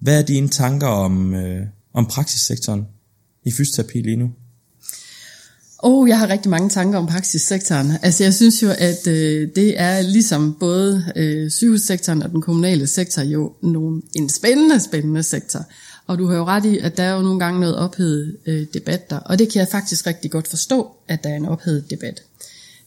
Hvad 0.00 0.18
er 0.18 0.22
dine 0.22 0.48
tanker 0.48 0.86
om, 0.86 1.34
øh, 1.34 1.66
om 1.94 2.06
praksissektoren 2.06 2.86
i 3.44 3.52
fysioterapi 3.52 3.98
lige 3.98 4.16
nu? 4.16 4.30
Oh, 5.78 6.08
jeg 6.08 6.18
har 6.18 6.28
rigtig 6.28 6.50
mange 6.50 6.68
tanker 6.68 6.98
om 6.98 7.06
praksissektoren. 7.06 7.92
Altså 8.02 8.24
jeg 8.24 8.34
synes 8.34 8.62
jo, 8.62 8.68
at 8.78 9.06
øh, 9.06 9.48
det 9.56 9.80
er 9.80 10.00
ligesom 10.00 10.56
både 10.60 11.12
øh, 11.16 11.50
sygehussektoren 11.50 12.22
og 12.22 12.30
den 12.30 12.42
kommunale 12.42 12.86
sektor 12.86 13.22
jo 13.22 13.52
nogle, 13.62 14.02
en 14.14 14.28
spændende, 14.28 14.80
spændende 14.80 15.22
sektor. 15.22 15.60
Og 16.06 16.18
du 16.18 16.26
har 16.26 16.36
jo 16.36 16.44
ret 16.44 16.64
i, 16.64 16.78
at 16.78 16.96
der 16.96 17.02
er 17.02 17.14
jo 17.14 17.22
nogle 17.22 17.40
gange 17.40 17.60
noget 17.60 17.76
ophedet 17.76 18.36
øh, 18.46 18.66
debat 18.74 19.10
der. 19.10 19.18
Og 19.18 19.38
det 19.38 19.52
kan 19.52 19.60
jeg 19.60 19.68
faktisk 19.68 20.06
rigtig 20.06 20.30
godt 20.30 20.48
forstå, 20.48 20.90
at 21.08 21.24
der 21.24 21.30
er 21.30 21.36
en 21.36 21.46
ophedet 21.46 21.90
debat. 21.90 22.22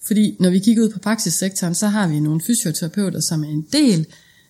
Fordi 0.08 0.38
når 0.40 0.50
vi 0.50 0.60
kigger 0.60 0.84
ud 0.84 0.90
på 0.90 1.00
praksissektoren, 1.00 1.76
så 1.76 1.88
har 1.88 2.08
vi 2.08 2.20
nogle 2.20 2.42
fysioterapeuter, 2.42 3.20
som 3.20 3.44
er 3.44 3.48
en 3.48 3.68
del 3.74 4.08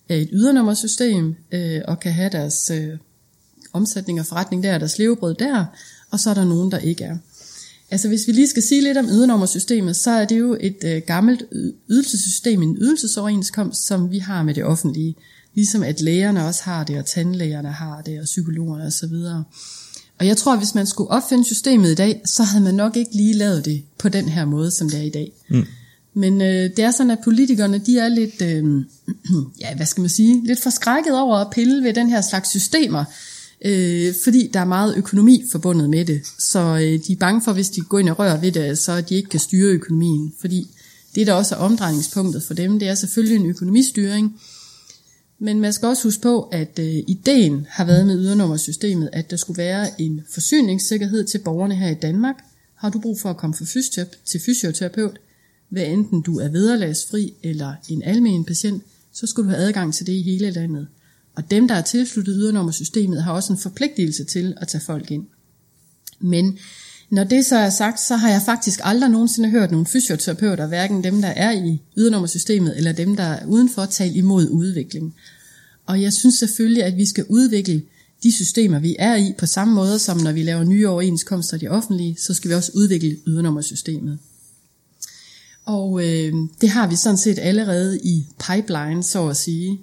af 0.08 0.16
et 0.16 0.28
ydernummersystem, 0.32 1.34
øh, 1.52 1.80
og 1.88 2.00
kan 2.00 2.12
have 2.12 2.30
deres 2.30 2.70
øh, 2.70 2.98
omsætning 3.72 4.20
og 4.20 4.26
forretning 4.26 4.62
der, 4.62 4.78
deres 4.78 4.98
levebrød 4.98 5.34
der, 5.34 5.64
og 6.10 6.20
så 6.20 6.30
er 6.30 6.34
der 6.34 6.44
nogen, 6.44 6.70
der 6.70 6.78
ikke 6.78 7.04
er. 7.04 7.16
Altså 7.90 8.08
hvis 8.08 8.26
vi 8.26 8.32
lige 8.32 8.48
skal 8.48 8.62
sige 8.62 8.80
lidt 8.80 8.98
om 8.98 9.06
ydernummersystemet, 9.06 9.96
så 9.96 10.10
er 10.10 10.24
det 10.24 10.38
jo 10.38 10.56
et 10.60 10.84
øh, 10.84 11.02
gammelt 11.06 11.42
ydelsessystem, 11.90 12.62
en 12.62 12.76
ydelsesoverenskomst, 12.80 13.86
som 13.86 14.10
vi 14.10 14.18
har 14.18 14.42
med 14.42 14.54
det 14.54 14.64
offentlige. 14.64 15.16
Ligesom 15.54 15.82
at 15.82 16.00
lægerne 16.00 16.46
også 16.46 16.62
har 16.64 16.84
det, 16.84 16.98
og 16.98 17.06
tandlægerne 17.06 17.72
har 17.72 18.02
det, 18.02 18.20
og 18.20 18.24
psykologerne 18.24 18.84
osv. 18.84 19.14
Og 19.14 19.42
jeg 20.26 20.36
tror, 20.36 20.52
at 20.52 20.58
hvis 20.58 20.74
man 20.74 20.86
skulle 20.86 21.10
opfinde 21.10 21.44
systemet 21.44 21.90
i 21.90 21.94
dag, 21.94 22.20
så 22.24 22.42
havde 22.42 22.64
man 22.64 22.74
nok 22.74 22.96
ikke 22.96 23.14
lige 23.14 23.34
lavet 23.34 23.64
det 23.64 23.82
på 23.98 24.08
den 24.08 24.28
her 24.28 24.44
måde, 24.44 24.70
som 24.70 24.90
det 24.90 24.98
er 24.98 25.04
i 25.04 25.10
dag. 25.10 25.32
Mm. 25.48 25.66
Men 26.14 26.40
øh, 26.40 26.70
det 26.76 26.78
er 26.78 26.90
sådan, 26.90 27.10
at 27.10 27.18
politikerne, 27.24 27.78
de 27.78 27.98
er 27.98 28.08
lidt, 28.08 28.42
øh, 28.42 28.84
ja, 29.62 29.74
hvad 29.76 29.86
skal 29.86 30.00
man 30.00 30.10
sige, 30.10 30.46
lidt 30.46 30.62
forskrækket 30.62 31.20
over 31.20 31.36
at 31.36 31.50
pille 31.50 31.84
ved 31.84 31.94
den 31.94 32.10
her 32.10 32.20
slags 32.20 32.50
systemer, 32.50 33.04
øh, 33.64 34.14
fordi 34.24 34.50
der 34.54 34.60
er 34.60 34.64
meget 34.64 34.96
økonomi 34.96 35.44
forbundet 35.52 35.90
med 35.90 36.04
det. 36.04 36.20
Så 36.38 36.58
øh, 36.58 37.00
de 37.06 37.12
er 37.12 37.16
bange 37.20 37.42
for, 37.42 37.52
hvis 37.52 37.70
de 37.70 37.80
går 37.80 37.98
ind 37.98 38.08
og 38.08 38.18
rører 38.18 38.40
ved 38.40 38.52
det, 38.52 38.78
så 38.78 39.00
de 39.00 39.14
ikke 39.14 39.28
kan 39.28 39.40
styre 39.40 39.72
økonomien. 39.72 40.32
Fordi 40.40 40.70
det, 41.14 41.26
der 41.26 41.32
også 41.32 41.54
er 41.54 41.58
omdrejningspunktet 41.58 42.42
for 42.42 42.54
dem, 42.54 42.78
det 42.78 42.88
er 42.88 42.94
selvfølgelig 42.94 43.36
en 43.36 43.46
økonomistyring. 43.46 44.40
Men 45.44 45.60
man 45.60 45.72
skal 45.72 45.86
også 45.86 46.02
huske 46.02 46.22
på, 46.22 46.42
at 46.42 46.78
øh, 46.78 46.94
ideen 47.06 47.66
har 47.70 47.84
været 47.84 48.06
med 48.06 48.18
ydernummersystemet, 48.18 49.10
at 49.12 49.30
der 49.30 49.36
skulle 49.36 49.58
være 49.58 50.00
en 50.00 50.20
forsyningssikkerhed 50.30 51.24
til 51.24 51.38
borgerne 51.38 51.74
her 51.74 51.90
i 51.90 51.94
Danmark. 51.94 52.34
Har 52.74 52.90
du 52.90 53.00
brug 53.00 53.20
for 53.20 53.30
at 53.30 53.36
komme 53.36 53.54
for 53.54 53.64
fysioterapeut, 53.64 54.18
til 54.24 54.40
fysioterapeut, 54.40 55.18
hvad 55.68 55.86
enten 55.86 56.22
du 56.22 56.38
er 56.38 56.48
vederlagsfri 56.48 57.34
eller 57.42 57.74
en 57.88 58.02
almen 58.02 58.44
patient, 58.44 58.82
så 59.12 59.26
skal 59.26 59.44
du 59.44 59.48
have 59.48 59.60
adgang 59.60 59.94
til 59.94 60.06
det 60.06 60.12
i 60.12 60.22
hele 60.22 60.50
landet. 60.50 60.88
Og 61.34 61.50
dem, 61.50 61.68
der 61.68 61.74
er 61.74 61.82
tilsluttet 61.82 62.34
ydernummersystemet, 62.38 63.22
har 63.22 63.32
også 63.32 63.52
en 63.52 63.58
forpligtelse 63.58 64.24
til 64.24 64.54
at 64.56 64.68
tage 64.68 64.82
folk 64.86 65.10
ind. 65.10 65.26
Men 66.20 66.58
når 67.12 67.24
det 67.24 67.46
så 67.46 67.56
er 67.56 67.70
sagt, 67.70 68.00
så 68.00 68.16
har 68.16 68.30
jeg 68.30 68.42
faktisk 68.46 68.80
aldrig 68.82 69.10
nogensinde 69.10 69.50
hørt 69.50 69.70
nogle 69.70 69.86
fysioterapeuter, 69.86 70.66
hverken 70.66 71.04
dem, 71.04 71.22
der 71.22 71.28
er 71.28 71.52
i 71.52 71.82
ydernummersystemet, 71.96 72.76
eller 72.76 72.92
dem, 72.92 73.16
der 73.16 73.22
er 73.22 73.46
udenfor, 73.46 73.84
tale 73.84 74.14
imod 74.14 74.48
udvikling. 74.48 75.14
Og 75.86 76.02
jeg 76.02 76.12
synes 76.12 76.34
selvfølgelig, 76.34 76.84
at 76.84 76.96
vi 76.96 77.06
skal 77.06 77.26
udvikle 77.28 77.82
de 78.22 78.32
systemer, 78.32 78.78
vi 78.78 78.96
er 78.98 79.16
i, 79.16 79.34
på 79.38 79.46
samme 79.46 79.74
måde 79.74 79.98
som 79.98 80.16
når 80.16 80.32
vi 80.32 80.42
laver 80.42 80.64
nye 80.64 80.88
overenskomster 80.88 81.56
i 81.56 81.60
det 81.60 81.70
offentlige, 81.70 82.16
så 82.18 82.34
skal 82.34 82.50
vi 82.50 82.54
også 82.54 82.72
udvikle 82.74 83.16
ydernummersystemet. 83.26 84.18
Og 85.64 86.08
øh, 86.08 86.34
det 86.60 86.68
har 86.68 86.86
vi 86.86 86.96
sådan 86.96 87.18
set 87.18 87.38
allerede 87.38 88.00
i 88.04 88.26
pipeline, 88.48 89.02
så 89.02 89.28
at 89.28 89.36
sige. 89.36 89.80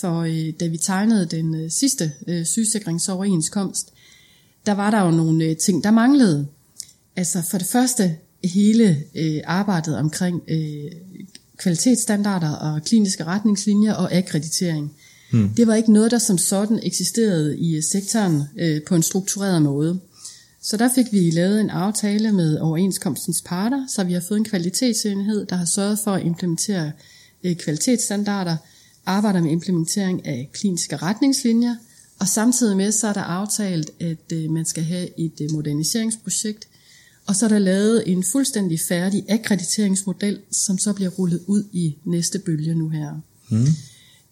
For 0.00 0.20
øh, 0.20 0.52
da 0.60 0.66
vi 0.66 0.78
tegnede 0.78 1.26
den 1.26 1.54
øh, 1.54 1.70
sidste 1.70 2.12
øh, 2.28 2.44
sygesikringsoverenskomst, 2.44 3.92
der 4.66 4.72
var 4.72 4.90
der 4.90 5.04
jo 5.04 5.10
nogle 5.10 5.44
øh, 5.44 5.56
ting, 5.56 5.84
der 5.84 5.90
manglede. 5.90 6.46
Altså 7.16 7.42
for 7.50 7.58
det 7.58 7.66
første 7.66 8.16
hele 8.44 9.04
øh, 9.14 9.40
arbejdet 9.44 9.96
omkring 9.96 10.42
øh, 10.48 10.92
kvalitetsstandarder 11.56 12.50
og 12.50 12.82
kliniske 12.82 13.24
retningslinjer 13.24 13.94
og 13.94 14.12
akkreditering. 14.12 14.92
Hmm. 15.30 15.48
Det 15.48 15.66
var 15.66 15.74
ikke 15.74 15.92
noget, 15.92 16.10
der 16.10 16.18
som 16.18 16.38
sådan 16.38 16.80
eksisterede 16.82 17.58
i 17.58 17.82
sektoren 17.82 18.42
øh, 18.58 18.82
på 18.82 18.94
en 18.94 19.02
struktureret 19.02 19.62
måde. 19.62 20.00
Så 20.62 20.76
der 20.76 20.88
fik 20.94 21.06
vi 21.12 21.30
lavet 21.30 21.60
en 21.60 21.70
aftale 21.70 22.32
med 22.32 22.58
overenskomstens 22.58 23.42
parter, 23.46 23.86
så 23.88 24.04
vi 24.04 24.12
har 24.12 24.22
fået 24.28 24.38
en 24.38 24.44
kvalitetsenhed, 24.44 25.46
der 25.46 25.56
har 25.56 25.64
sørget 25.64 25.98
for 26.04 26.10
at 26.10 26.26
implementere 26.26 26.92
øh, 27.44 27.56
kvalitetsstandarder, 27.56 28.56
arbejder 29.06 29.40
med 29.40 29.50
implementering 29.50 30.26
af 30.26 30.50
kliniske 30.52 30.96
retningslinjer, 30.96 31.76
og 32.18 32.28
samtidig 32.28 32.76
med 32.76 32.92
så 32.92 33.08
er 33.08 33.12
der 33.12 33.20
aftalt, 33.20 33.90
at 34.00 34.32
øh, 34.32 34.50
man 34.50 34.64
skal 34.64 34.84
have 34.84 35.20
et 35.20 35.40
øh, 35.40 35.50
moderniseringsprojekt, 35.52 36.68
og 37.26 37.36
så 37.36 37.44
er 37.44 37.48
der 37.48 37.58
lavet 37.58 38.12
en 38.12 38.24
fuldstændig 38.24 38.80
færdig 38.80 39.24
akkrediteringsmodel, 39.28 40.40
som 40.50 40.78
så 40.78 40.92
bliver 40.92 41.10
rullet 41.10 41.40
ud 41.46 41.64
i 41.72 41.96
næste 42.04 42.38
bølge 42.38 42.74
nu 42.74 42.88
her. 42.88 43.20
Mm. 43.50 43.66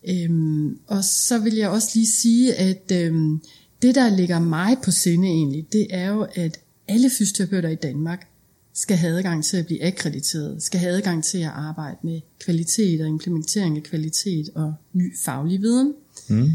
Øhm, 0.09 0.79
og 0.87 1.05
så 1.05 1.39
vil 1.39 1.55
jeg 1.55 1.69
også 1.69 1.89
lige 1.95 2.07
sige, 2.07 2.55
at 2.55 2.93
øhm, 2.93 3.41
det 3.83 3.95
der 3.95 4.17
ligger 4.17 4.39
mig 4.39 4.77
på 4.85 4.91
sinde 4.91 5.29
egentlig, 5.29 5.67
det 5.73 5.87
er 5.91 6.09
jo, 6.09 6.27
at 6.35 6.61
alle 6.89 7.11
fysioterapeuter 7.11 7.69
i 7.69 7.75
Danmark 7.75 8.29
skal 8.75 8.97
have 8.97 9.19
adgang 9.19 9.45
til 9.45 9.57
at 9.57 9.67
blive 9.67 9.85
akkrediteret, 9.85 10.63
skal 10.63 10.81
have 10.81 10.93
adgang 10.93 11.25
til 11.25 11.39
at 11.39 11.51
arbejde 11.55 11.97
med 12.03 12.21
kvalitet 12.41 13.01
og 13.01 13.09
implementering 13.09 13.77
af 13.77 13.83
kvalitet 13.83 14.51
og 14.55 14.75
ny 14.93 15.17
faglig 15.25 15.61
viden. 15.61 15.95
Mm. 16.29 16.51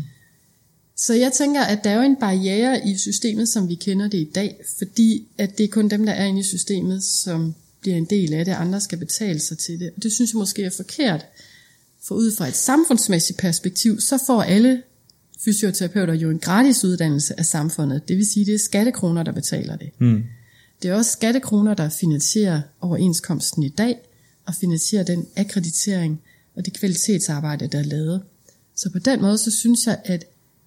Så 1.02 1.14
jeg 1.14 1.32
tænker, 1.34 1.62
at 1.62 1.84
der 1.84 1.90
er 1.90 1.96
jo 1.96 2.02
en 2.02 2.16
barriere 2.16 2.88
i 2.88 2.98
systemet, 2.98 3.50
som 3.50 3.70
vi 3.70 3.76
kender 3.76 4.08
det 4.08 4.18
i 4.18 4.32
dag, 4.36 4.62
fordi 4.78 5.28
at 5.38 5.58
det 5.58 5.64
er 5.64 5.68
kun 5.68 5.90
dem, 5.90 6.06
der 6.06 6.14
er 6.14 6.26
inde 6.26 6.40
i 6.40 6.44
systemet, 6.44 7.04
som 7.04 7.56
bliver 7.82 7.98
en 7.98 8.06
del 8.06 8.34
af 8.34 8.46
det, 8.46 8.52
andre 8.52 8.82
skal 8.82 8.98
betale 8.98 9.40
sig 9.40 9.58
til 9.58 9.80
det. 9.80 9.92
Og 9.98 10.04
det 10.04 10.12
synes 10.12 10.32
jeg 10.34 10.38
måske 10.38 10.64
er 10.64 10.70
forkert. 10.70 11.26
For 12.04 12.16
ud 12.16 12.36
fra 12.36 12.48
et 12.48 12.56
samfundsmæssigt 12.56 13.40
perspektiv, 13.40 14.00
så 14.00 14.24
får 14.28 14.42
alle 14.42 14.82
fysioterapeuter 15.46 16.14
jo 16.14 16.30
en 16.30 16.40
gratis 16.40 16.84
uddannelse 16.84 17.40
af 17.40 17.46
samfundet. 17.46 18.08
Det 18.08 18.18
vil 18.18 18.26
sige, 18.26 18.46
det 18.46 18.54
er 18.54 18.60
skattekroner, 18.60 19.24
der 19.24 19.32
betaler 19.32 19.76
det. 19.76 19.90
Mm. 20.00 20.24
Det 20.82 20.90
er 20.90 20.96
også 20.96 21.12
skattekroner, 21.12 21.74
der 21.74 21.90
finansierer 21.90 22.62
overenskomsten 22.82 23.64
i 23.64 23.70
dag, 23.70 24.00
og 24.46 24.56
finansierer 24.56 25.04
den 25.04 25.28
akkreditering 25.36 26.22
og 26.56 26.66
det 26.66 26.74
kvalitetsarbejde, 26.74 27.68
der 27.68 27.80
er 27.80 27.84
lavet. 27.84 28.22
Så 28.76 28.90
på 28.90 29.00
den 29.00 29.22
måde, 29.22 29.38
så 29.38 29.52
synes 29.52 29.88
jeg, 29.88 30.00
at 30.06 30.26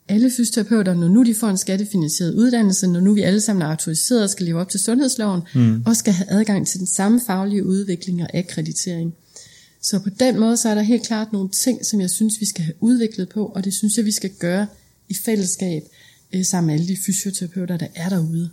alle 0.09 0.31
fysioterapeuter, 0.31 0.95
når 0.95 1.09
nu 1.09 1.25
de 1.25 1.35
får 1.35 1.49
en 1.49 1.59
skattefinansieret 1.59 2.35
uddannelse, 2.35 2.87
når 2.87 3.01
nu 3.01 3.15
vi 3.15 3.21
alle 3.21 3.41
sammen 3.41 3.63
er 3.63 3.67
autoriseret 3.67 4.23
og 4.23 4.31
skal 4.31 4.47
leve 4.47 4.61
op 4.61 4.69
til 4.69 4.81
sundhedsloven, 4.81 5.41
mm. 5.55 5.83
og 5.87 5.97
skal 5.97 6.13
have 6.13 6.31
adgang 6.31 6.67
til 6.67 6.79
den 6.79 6.87
samme 6.87 7.21
faglige 7.27 7.67
udvikling 7.67 8.23
og 8.23 8.29
akkreditering. 8.35 9.15
Så 9.83 9.99
på 9.99 10.11
den 10.21 10.41
måde, 10.41 10.57
så 10.57 10.69
er 10.69 10.75
der 10.75 10.83
helt 10.83 11.07
klart 11.07 11.33
nogle 11.33 11.49
ting, 11.49 11.87
som 11.87 12.01
jeg 12.01 12.11
synes, 12.11 12.41
vi 12.41 12.47
skal 12.47 12.65
have 12.65 12.75
udviklet 12.81 13.29
på, 13.29 13.47
og 13.47 13.65
det 13.65 13.75
synes 13.75 13.97
jeg, 13.97 14.05
vi 14.05 14.13
skal 14.13 14.31
gøre 14.31 14.67
i 15.09 15.15
fællesskab 15.25 15.83
øh, 16.33 16.45
sammen 16.45 16.67
med 16.67 16.75
alle 16.75 16.89
de 16.89 16.97
fysioterapeuter, 17.07 17.77
der 17.77 17.87
er 17.95 18.09
derude. 18.09 18.51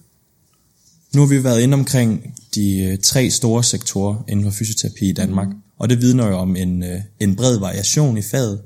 Nu 1.15 1.21
har 1.21 1.27
vi 1.27 1.43
været 1.43 1.61
inde 1.61 1.73
omkring 1.73 2.33
de 2.55 2.83
øh, 2.83 2.97
tre 2.97 3.29
store 3.29 3.63
sektorer 3.63 4.23
inden 4.27 4.45
for 4.45 4.51
fysioterapi 4.51 5.09
i 5.09 5.13
Danmark, 5.13 5.47
mm. 5.47 5.61
og 5.77 5.89
det 5.89 6.01
vidner 6.01 6.27
jo 6.27 6.37
om 6.37 6.55
en, 6.55 6.83
øh, 6.83 7.01
en 7.19 7.35
bred 7.35 7.59
variation 7.59 8.17
i 8.17 8.21
faget. 8.21 8.61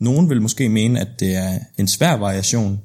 Nogen 0.00 0.30
vil 0.30 0.42
måske 0.42 0.68
mene, 0.68 1.00
at 1.00 1.08
det 1.20 1.34
er 1.34 1.58
en 1.78 1.88
svær 1.88 2.16
variation 2.16 2.80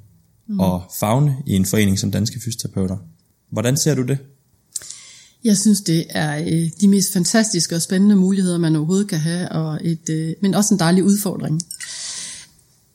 mm. 0.47 0.59
at 0.59 0.81
fagne 0.99 1.35
i 1.47 1.53
en 1.53 1.65
forening 1.65 1.99
som 1.99 2.11
Danske 2.11 2.39
Fysioterapeuter. 2.39 2.97
Hvordan 3.51 3.77
ser 3.77 3.95
du 3.95 4.01
det? 4.01 4.17
Jeg 5.43 5.57
synes, 5.57 5.81
det 5.81 6.05
er 6.09 6.37
øh, 6.37 6.69
de 6.81 6.87
mest 6.87 7.13
fantastiske 7.13 7.75
og 7.75 7.81
spændende 7.81 8.15
muligheder, 8.15 8.57
man 8.57 8.75
overhovedet 8.75 9.07
kan 9.07 9.19
have, 9.19 9.49
og 9.49 9.79
et, 9.83 10.09
øh, 10.09 10.33
men 10.41 10.53
også 10.53 10.73
en 10.73 10.79
dejlig 10.79 11.03
udfordring. 11.03 11.61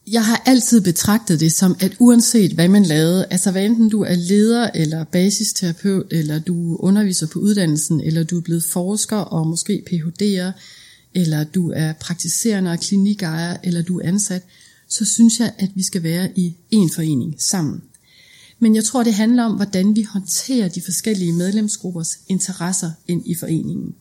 Jeg 0.07 0.25
har 0.25 0.43
altid 0.47 0.81
betragtet 0.81 1.41
det 1.41 1.53
som, 1.53 1.77
at 1.81 1.97
uanset 1.99 2.53
hvad 2.53 2.69
man 2.69 2.83
lavede, 2.83 3.27
altså 3.31 3.51
hvad 3.51 3.65
enten 3.65 3.89
du 3.89 4.03
er 4.03 4.15
leder 4.15 4.71
eller 4.75 5.05
basisterapeut, 5.05 6.07
eller 6.11 6.39
du 6.39 6.77
underviser 6.77 7.27
på 7.27 7.39
uddannelsen, 7.39 8.01
eller 8.01 8.25
du 8.25 8.37
er 8.37 8.43
blevet 8.43 8.65
forsker 8.65 9.17
og 9.17 9.47
måske 9.47 9.83
PhD'er, 9.91 10.53
eller 11.15 11.45
du 11.45 11.71
er 11.71 11.93
praktiserende 11.93 12.71
og 12.71 12.81
klinikejer, 12.81 13.57
eller 13.63 13.83
du 13.83 14.01
er 14.01 14.09
ansat, 14.09 14.43
så 14.89 15.05
synes 15.05 15.41
jeg, 15.41 15.53
at 15.59 15.71
vi 15.75 15.83
skal 15.83 16.03
være 16.03 16.39
i 16.39 16.55
en 16.71 16.91
forening 16.91 17.35
sammen. 17.39 17.83
Men 18.59 18.75
jeg 18.75 18.85
tror, 18.85 19.03
det 19.03 19.15
handler 19.15 19.45
om, 19.45 19.53
hvordan 19.53 19.97
vi 19.97 20.03
håndterer 20.03 20.69
de 20.69 20.83
forskellige 20.83 21.33
medlemsgruppers 21.33 22.19
interesser 22.29 22.91
ind 23.09 23.23
i 23.27 23.35
foreningen. 23.35 23.95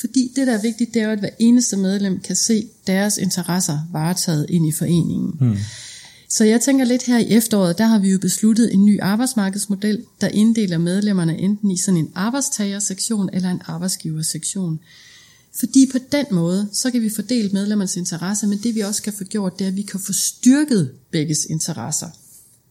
Fordi 0.00 0.32
det, 0.36 0.46
der 0.46 0.52
er 0.52 0.62
vigtigt, 0.62 0.94
det 0.94 1.02
er 1.02 1.06
jo, 1.06 1.12
at 1.12 1.18
hver 1.18 1.30
eneste 1.38 1.76
medlem 1.76 2.20
kan 2.20 2.36
se 2.36 2.68
deres 2.86 3.18
interesser 3.18 3.78
varetaget 3.92 4.46
ind 4.48 4.68
i 4.68 4.72
foreningen. 4.72 5.32
Hmm. 5.40 5.56
Så 6.28 6.44
jeg 6.44 6.60
tænker 6.60 6.84
lidt 6.84 7.02
her 7.02 7.18
i 7.18 7.28
efteråret, 7.28 7.78
der 7.78 7.86
har 7.86 7.98
vi 7.98 8.10
jo 8.10 8.18
besluttet 8.18 8.74
en 8.74 8.84
ny 8.84 9.00
arbejdsmarkedsmodel, 9.00 10.04
der 10.20 10.28
inddeler 10.28 10.78
medlemmerne 10.78 11.38
enten 11.38 11.70
i 11.70 11.76
sådan 11.76 12.00
en 12.00 12.10
arbejdstagersektion 12.14 13.30
eller 13.32 13.50
en 13.50 13.62
arbejdsgiversektion. 13.64 14.80
Fordi 15.54 15.88
på 15.92 15.98
den 16.12 16.26
måde, 16.30 16.68
så 16.72 16.90
kan 16.90 17.02
vi 17.02 17.10
fordele 17.10 17.48
medlemmernes 17.48 17.96
interesser, 17.96 18.46
men 18.46 18.58
det 18.58 18.74
vi 18.74 18.80
også 18.80 19.02
kan 19.02 19.12
få 19.12 19.24
gjort, 19.24 19.58
det 19.58 19.64
er, 19.64 19.68
at 19.68 19.76
vi 19.76 19.82
kan 19.82 20.00
få 20.00 20.12
styrket 20.12 20.90
begges 21.10 21.44
interesser. 21.44 22.08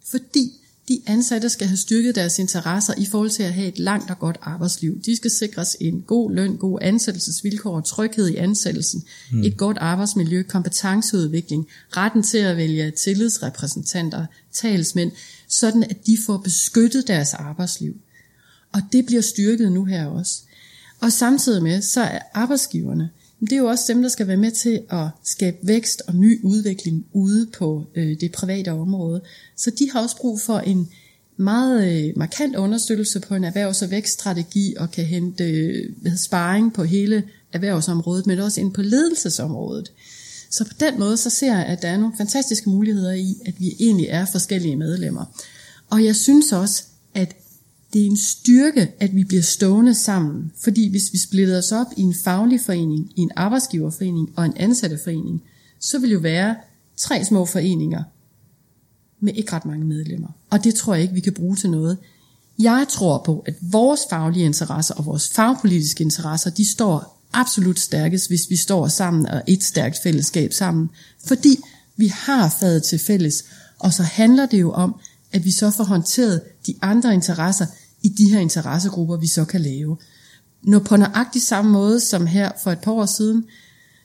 Fordi 0.06 0.62
de 0.88 1.02
ansatte 1.06 1.50
skal 1.50 1.68
have 1.68 1.78
styrket 1.78 2.16
deres 2.16 2.40
interesser 2.40 2.94
i 2.98 3.06
forhold 3.06 3.30
til 3.30 3.44
at 3.44 3.54
have 3.54 3.68
et 3.68 3.80
langt 3.80 4.10
og 4.10 4.20
godt 4.20 4.38
arbejdsliv. 4.42 5.02
De 5.02 5.16
skal 5.16 5.32
sikres 5.32 5.78
en 5.80 6.02
god 6.08 6.32
løn, 6.32 6.58
god 6.58 6.80
ansættelsesvilkår, 6.82 7.82
tryghed 7.82 8.28
i 8.28 8.36
ansættelsen, 8.36 9.04
mm. 9.32 9.44
et 9.44 9.58
godt 9.58 9.78
arbejdsmiljø, 9.78 10.44
kompetenceudvikling, 10.44 11.68
retten 11.98 12.24
til 12.24 12.38
at 12.38 12.58
vælge 12.58 12.92
tillidsrepræsentanter, 12.92 14.26
talsmænd, 14.54 15.12
sådan 15.48 15.84
at 15.84 16.06
de 16.06 16.18
får 16.26 16.38
beskyttet 16.38 17.08
deres 17.08 17.34
arbejdsliv. 17.34 17.96
Og 18.72 18.82
det 18.92 19.06
bliver 19.06 19.22
styrket 19.22 19.72
nu 19.72 19.86
her 19.86 20.06
også. 20.06 20.42
Og 21.02 21.12
samtidig 21.12 21.64
med, 21.64 21.82
så 21.82 22.02
er 22.02 22.20
arbejdsgiverne, 22.34 23.10
det 23.42 23.52
er 23.52 23.58
jo 23.58 23.68
også 23.68 23.86
dem, 23.88 24.02
der 24.02 24.10
skal 24.10 24.28
være 24.28 24.38
med 24.38 24.52
til 24.52 24.82
at 24.90 25.08
skabe 25.24 25.58
vækst 25.64 26.02
og 26.08 26.16
ny 26.16 26.44
udvikling 26.44 27.06
ude 27.14 27.46
på 27.58 27.86
øh, 27.96 28.20
det 28.22 28.32
private 28.32 28.72
område. 28.72 29.22
Så 29.58 29.72
de 29.80 29.92
har 29.92 30.02
også 30.02 30.18
brug 30.18 30.42
for 30.42 30.60
en 30.60 30.90
meget 31.38 32.06
øh, 32.08 32.14
markant 32.18 32.56
understøttelse 32.56 33.20
på 33.20 33.36
en 33.36 33.44
erhvervs- 33.44 33.82
og 33.82 33.92
vækststrategi 33.92 34.76
og 34.78 34.92
kan 34.92 35.06
hente 35.06 35.44
øh, 35.44 36.18
sparring 36.18 36.74
på 36.74 36.84
hele 36.84 37.24
erhvervsområdet, 37.54 38.28
men 38.28 38.40
også 38.40 38.62
ind 38.62 38.74
på 38.74 38.82
ledelsesområdet. 38.82 39.92
Så 40.50 40.66
på 40.66 40.74
den 40.80 41.00
måde 41.00 41.18
så 41.18 41.30
ser 41.30 41.56
jeg, 41.56 41.66
at 41.66 41.82
der 41.82 41.88
er 41.88 41.98
nogle 41.98 42.18
fantastiske 42.18 42.70
muligheder 42.70 43.14
i, 43.14 43.36
at 43.46 43.54
vi 43.60 43.76
egentlig 43.80 44.08
er 44.10 44.26
forskellige 44.26 44.76
medlemmer. 44.76 45.26
Og 45.90 46.06
jeg 46.06 46.16
synes 46.16 46.52
også, 46.52 46.84
at 47.14 47.36
det 47.94 48.02
er 48.02 48.06
en 48.06 48.18
styrke, 48.18 48.92
at 49.00 49.16
vi 49.16 49.24
bliver 49.24 49.44
stående 49.44 49.96
sammen. 49.96 50.52
Fordi 50.64 50.90
hvis 50.90 51.14
vi 51.14 51.18
splittede 51.18 51.58
os 51.58 51.72
op 51.72 51.88
i 51.98 52.02
en 52.02 52.16
faglig 52.24 52.62
forening, 52.62 53.12
i 53.16 53.22
en 53.22 53.32
arbejdsgiverforening 53.36 54.30
og 54.36 54.46
en 54.46 54.54
ansatteforening, 54.58 55.44
så 55.80 56.00
vil 56.00 56.12
jo 56.12 56.20
være 56.20 56.56
tre 56.98 57.26
små 57.26 57.46
foreninger 57.46 58.04
med 59.20 59.34
ikke 59.34 59.54
ret 59.54 59.66
mange 59.66 59.86
medlemmer. 59.86 60.28
Og 60.50 60.64
det 60.64 60.76
tror 60.76 60.94
jeg 60.94 61.02
ikke, 61.02 61.14
vi 61.14 61.20
kan 61.20 61.34
bruge 61.34 61.56
til 61.56 61.70
noget. 61.70 61.98
Jeg 62.60 62.86
tror 62.90 63.22
på, 63.26 63.44
at 63.46 63.56
vores 63.62 64.02
faglige 64.10 64.46
interesser 64.46 64.96
og 64.96 65.06
vores 65.06 65.30
fagpolitiske 65.30 66.04
interesser, 66.04 66.50
de 66.50 66.72
står 66.72 67.22
absolut 67.34 67.80
stærkest, 67.80 68.28
hvis 68.28 68.50
vi 68.50 68.56
står 68.56 68.88
sammen 68.88 69.26
og 69.26 69.42
et 69.48 69.64
stærkt 69.64 69.98
fællesskab 70.04 70.54
sammen. 70.54 70.90
Fordi 71.26 71.60
vi 71.98 72.08
har 72.08 72.56
fadet 72.60 72.84
til 72.84 73.00
fælles, 73.00 73.44
og 73.80 73.94
så 73.94 74.04
handler 74.04 74.46
det 74.46 74.62
jo 74.62 74.72
om, 74.72 74.96
at 75.32 75.46
vi 75.46 75.52
så 75.52 75.72
får 75.72 75.84
håndteret 75.84 76.42
de 76.68 76.76
andre 76.82 77.14
interesser 77.14 77.66
i 78.02 78.10
de 78.10 78.30
her 78.30 78.40
interessegrupper, 78.40 79.18
vi 79.18 79.28
så 79.28 79.46
kan 79.46 79.62
lave. 79.62 79.98
Når 80.64 80.80
på 80.80 80.98
nøjagtig 80.98 81.42
samme 81.42 81.72
måde 81.72 82.00
som 82.00 82.28
her 82.28 82.52
for 82.64 82.72
et 82.72 82.80
par 82.80 82.92
år 82.92 83.06
siden, 83.06 83.46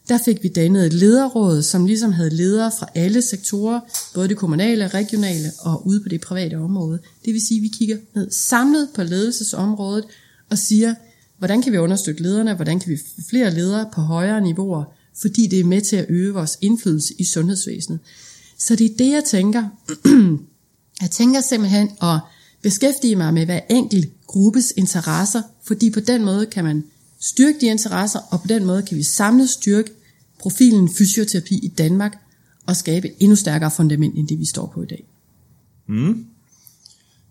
der 0.08 0.18
fik 0.24 0.42
vi 0.42 0.48
dannet 0.48 0.86
et 0.86 0.92
lederråd, 0.92 1.62
som 1.62 1.86
ligesom 1.86 2.12
havde 2.12 2.30
ledere 2.30 2.72
fra 2.78 2.86
alle 2.94 3.22
sektorer, 3.22 3.80
både 4.14 4.28
det 4.28 4.36
kommunale, 4.36 4.88
regionale 4.88 5.52
og 5.60 5.86
ude 5.86 6.00
på 6.00 6.08
det 6.08 6.20
private 6.20 6.54
område. 6.54 6.98
Det 7.24 7.32
vil 7.32 7.46
sige, 7.46 7.58
at 7.58 7.62
vi 7.62 7.68
kigger 7.68 7.96
ned 8.14 8.30
samlet 8.30 8.88
på 8.94 9.02
ledelsesområdet 9.02 10.04
og 10.50 10.58
siger, 10.58 10.94
hvordan 11.38 11.62
kan 11.62 11.72
vi 11.72 11.78
understøtte 11.78 12.22
lederne, 12.22 12.54
hvordan 12.54 12.80
kan 12.80 12.90
vi 12.90 12.96
få 12.96 13.28
flere 13.28 13.54
ledere 13.54 13.88
på 13.94 14.00
højere 14.00 14.40
niveauer, 14.40 14.84
fordi 15.20 15.46
det 15.46 15.60
er 15.60 15.64
med 15.64 15.80
til 15.80 15.96
at 15.96 16.06
øge 16.08 16.34
vores 16.34 16.58
indflydelse 16.60 17.14
i 17.18 17.24
sundhedsvæsenet. 17.24 17.98
Så 18.58 18.76
det 18.76 18.90
er 18.90 18.96
det, 18.98 19.12
jeg 19.12 19.24
tænker. 19.24 19.68
jeg 21.02 21.10
tænker 21.10 21.40
simpelthen 21.40 21.90
at 22.02 22.18
beskæftige 22.62 23.16
mig 23.16 23.34
med 23.34 23.44
hver 23.44 23.60
enkelt 23.70 24.26
gruppes 24.26 24.72
interesser, 24.76 25.42
fordi 25.64 25.90
på 25.90 26.00
den 26.00 26.24
måde 26.24 26.46
kan 26.46 26.64
man 26.64 26.84
styrke 27.20 27.60
de 27.60 27.66
interesser, 27.66 28.20
og 28.30 28.40
på 28.40 28.46
den 28.46 28.64
måde 28.64 28.82
kan 28.82 28.96
vi 28.96 29.02
samlet 29.02 29.50
styrke 29.50 29.90
profilen 30.38 30.88
fysioterapi 30.88 31.58
i 31.58 31.68
Danmark 31.68 32.18
og 32.66 32.76
skabe 32.76 33.08
et 33.08 33.14
endnu 33.18 33.36
stærkere 33.36 33.70
fundament 33.70 34.18
end 34.18 34.28
det, 34.28 34.38
vi 34.38 34.46
står 34.46 34.66
på 34.74 34.82
i 34.82 34.86
dag. 34.86 35.04
Mm. 35.88 36.26